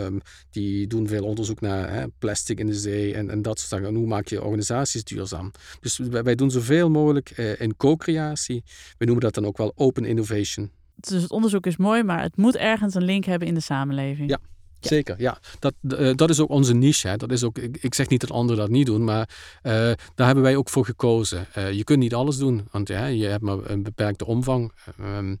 um, 0.00 0.20
die 0.50 0.86
doen 0.86 1.08
veel 1.08 1.24
onderzoek 1.24 1.60
naar 1.60 1.92
hè, 1.92 2.08
plastic 2.18 2.58
in 2.58 2.66
de 2.66 2.74
zee 2.74 3.14
en, 3.14 3.30
en 3.30 3.42
dat 3.42 3.58
soort 3.58 3.70
zaken. 3.70 3.86
En 3.86 3.94
hoe 3.94 4.06
maak 4.06 4.28
je 4.28 4.42
organisaties 4.42 5.04
duurzaam? 5.04 5.52
Dus 5.80 5.98
wij, 5.98 6.22
wij 6.22 6.34
doen 6.34 6.50
zoveel 6.50 6.90
mogelijk 6.90 7.30
in 7.58 7.76
co-creatie. 7.76 8.64
We 8.98 9.04
noemen 9.04 9.24
dat 9.24 9.34
dan 9.34 9.46
ook 9.46 9.56
wel 9.56 9.72
open 9.74 10.04
innovation. 10.04 10.70
Dus 11.00 11.22
het 11.22 11.30
onderzoek 11.30 11.66
is 11.66 11.76
mooi, 11.76 12.02
maar 12.02 12.22
het 12.22 12.36
moet 12.36 12.56
ergens 12.56 12.94
een 12.94 13.04
link 13.04 13.24
hebben 13.24 13.48
in 13.48 13.54
de 13.54 13.60
samenleving. 13.60 14.30
Ja, 14.30 14.38
Zeker, 14.80 15.14
ja. 15.18 15.38
Dat, 15.58 15.74
uh, 15.82 16.14
dat 16.14 16.30
is 16.30 16.40
ook 16.40 16.48
onze 16.48 16.74
niche. 16.74 17.08
Hè. 17.08 17.16
Dat 17.16 17.32
is 17.32 17.44
ook, 17.44 17.58
ik, 17.58 17.76
ik, 17.80 17.94
zeg 17.94 18.08
niet 18.08 18.20
dat 18.20 18.30
anderen 18.30 18.62
dat 18.62 18.70
niet 18.70 18.86
doen, 18.86 19.04
maar 19.04 19.28
uh, 19.62 19.72
daar 20.14 20.26
hebben 20.26 20.44
wij 20.44 20.56
ook 20.56 20.68
voor 20.68 20.84
gekozen. 20.84 21.46
Uh, 21.56 21.72
je 21.72 21.84
kunt 21.84 21.98
niet 21.98 22.14
alles 22.14 22.36
doen, 22.36 22.68
want 22.70 22.88
ja, 22.88 23.06
je 23.06 23.26
hebt 23.26 23.42
maar 23.42 23.70
een 23.70 23.82
beperkte 23.82 24.26
omvang. 24.26 24.72
Um, 25.00 25.40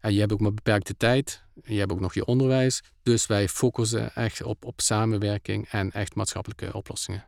en 0.00 0.12
je 0.12 0.20
hebt 0.20 0.32
ook 0.32 0.40
maar 0.40 0.54
beperkte 0.54 0.96
tijd. 0.96 1.44
Je 1.64 1.78
hebt 1.78 1.92
ook 1.92 2.00
nog 2.00 2.14
je 2.14 2.24
onderwijs. 2.24 2.82
Dus 3.02 3.26
wij 3.26 3.48
focussen 3.48 4.14
echt 4.14 4.42
op, 4.42 4.64
op 4.64 4.80
samenwerking 4.80 5.68
en 5.68 5.90
echt 5.90 6.14
maatschappelijke 6.14 6.72
oplossingen. 6.72 7.24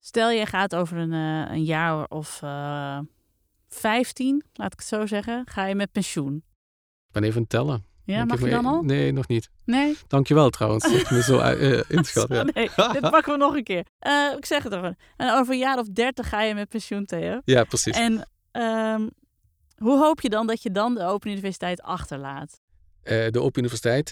Stel 0.00 0.30
je 0.30 0.46
gaat 0.46 0.74
over 0.74 0.96
een, 0.96 1.12
een 1.12 1.64
jaar 1.64 2.06
of 2.08 2.42
vijftien, 3.68 4.44
laat 4.52 4.72
ik 4.72 4.78
het 4.78 4.88
zo 4.88 5.06
zeggen, 5.06 5.42
ga 5.48 5.66
je 5.66 5.74
met 5.74 5.92
pensioen. 5.92 6.44
Ik 7.12 7.20
ben 7.20 7.22
even 7.22 7.36
aan 7.36 7.42
het 7.42 7.50
tellen. 7.50 7.84
Ja, 8.04 8.24
mag 8.24 8.40
je 8.40 8.50
dan 8.50 8.66
al? 8.66 8.82
Nee, 8.82 9.12
nog 9.12 9.28
niet. 9.28 9.50
Nee? 9.64 9.96
Dankjewel 10.06 10.50
trouwens, 10.50 10.84
dat 10.84 11.08
je 11.08 11.14
me 11.14 11.22
zo 11.22 11.38
uh, 11.38 11.80
inschat. 11.88 12.28
Ja. 12.34 12.42
nee, 12.42 12.70
dit 12.92 13.10
pakken 13.10 13.32
we 13.32 13.38
nog 13.38 13.54
een 13.54 13.64
keer. 13.64 13.86
Uh, 14.06 14.36
ik 14.36 14.46
zeg 14.46 14.62
het 14.62 14.72
even. 14.72 14.96
En 15.16 15.34
over 15.34 15.52
een 15.52 15.58
jaar 15.58 15.78
of 15.78 15.88
dertig 15.88 16.28
ga 16.28 16.42
je 16.42 16.54
met 16.54 16.68
pensioen, 16.68 17.04
Theo. 17.04 17.40
Ja, 17.44 17.64
precies. 17.64 17.96
En 17.96 18.28
um, 18.52 19.10
hoe 19.76 19.98
hoop 19.98 20.20
je 20.20 20.28
dan 20.28 20.46
dat 20.46 20.62
je 20.62 20.70
dan 20.70 20.94
de 20.94 21.04
Open 21.04 21.30
Universiteit 21.30 21.82
achterlaat? 21.82 22.60
Uh, 23.04 23.28
de 23.30 23.40
Open 23.40 23.58
Universiteit 23.58 24.08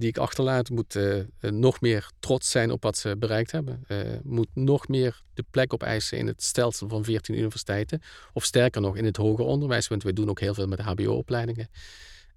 die 0.00 0.08
ik 0.08 0.18
achterlaat 0.18 0.70
moet 0.70 0.98
nog 1.40 1.80
meer 1.80 2.10
trots 2.18 2.50
zijn 2.50 2.70
op 2.70 2.82
wat 2.82 2.96
ze 2.96 3.16
bereikt 3.18 3.52
hebben. 3.52 3.84
moet 4.22 4.48
nog 4.54 4.88
meer 4.88 5.22
de 5.34 5.44
plek 5.50 5.72
opeisen 5.72 6.18
in 6.18 6.26
het 6.26 6.42
stelsel 6.42 6.88
van 6.88 7.04
14 7.04 7.34
universiteiten. 7.34 8.02
Of 8.32 8.44
sterker 8.44 8.80
nog 8.80 8.96
in 8.96 9.04
het 9.04 9.16
hoger 9.16 9.44
onderwijs, 9.44 9.88
want 9.88 10.02
wij 10.02 10.12
doen 10.12 10.28
ook 10.28 10.40
heel 10.40 10.54
veel 10.54 10.66
met 10.66 10.80
HBO-opleidingen. 10.80 11.68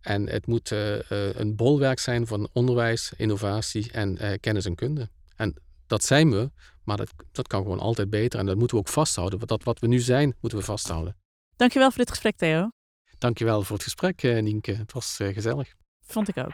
En 0.02 0.30
het 0.30 0.48
moet 0.48 0.72
uh, 0.72 1.00
een 1.10 1.56
bolwerk 1.56 2.00
zijn 2.00 2.28
van 2.28 2.50
onderwijs, 2.54 3.14
innovatie 3.18 3.92
en 3.92 4.18
uh, 4.22 4.32
kennis 4.40 4.66
en 4.66 4.76
kunde. 4.76 5.10
En 5.36 5.56
dat 5.88 6.04
zijn 6.04 6.32
we, 6.32 6.52
maar 6.84 6.98
dat, 6.98 7.10
dat 7.32 7.48
kan 7.48 7.62
gewoon 7.62 7.80
altijd 7.80 8.10
beter. 8.10 8.40
En 8.40 8.46
dat 8.46 8.58
moeten 8.58 8.78
we 8.78 8.84
ook 8.84 8.90
vasthouden. 8.90 9.38
Want 9.38 9.50
dat 9.50 9.64
wat 9.64 9.80
we 9.80 9.88
nu 9.88 10.00
zijn, 10.00 10.36
moeten 10.40 10.60
we 10.60 10.66
vasthouden. 10.66 11.16
Dankjewel 11.56 11.90
voor 11.90 11.98
dit 12.00 12.10
gesprek, 12.10 12.38
Theo. 12.38 12.70
Dankjewel 13.18 13.62
voor 13.62 13.76
het 13.76 13.84
gesprek, 13.84 14.22
Nienke. 14.22 14.72
Het 14.72 14.94
was 14.94 15.16
gezellig. 15.22 15.74
Vond 16.06 16.28
ik 16.28 16.38
ook. 16.38 16.54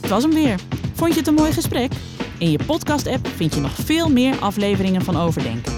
Het 0.00 0.10
was 0.10 0.22
hem 0.22 0.32
weer. 0.32 0.60
Vond 0.94 1.12
je 1.12 1.18
het 1.18 1.28
een 1.28 1.34
mooi 1.34 1.52
gesprek? 1.52 1.92
In 2.38 2.50
je 2.50 2.64
podcast-app 2.66 3.26
vind 3.26 3.54
je 3.54 3.60
nog 3.60 3.72
veel 3.72 4.10
meer 4.10 4.38
afleveringen 4.38 5.02
van 5.02 5.16
Overdenken. 5.16 5.72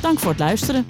Dank 0.00 0.18
voor 0.18 0.30
het 0.30 0.40
luisteren. 0.40 0.86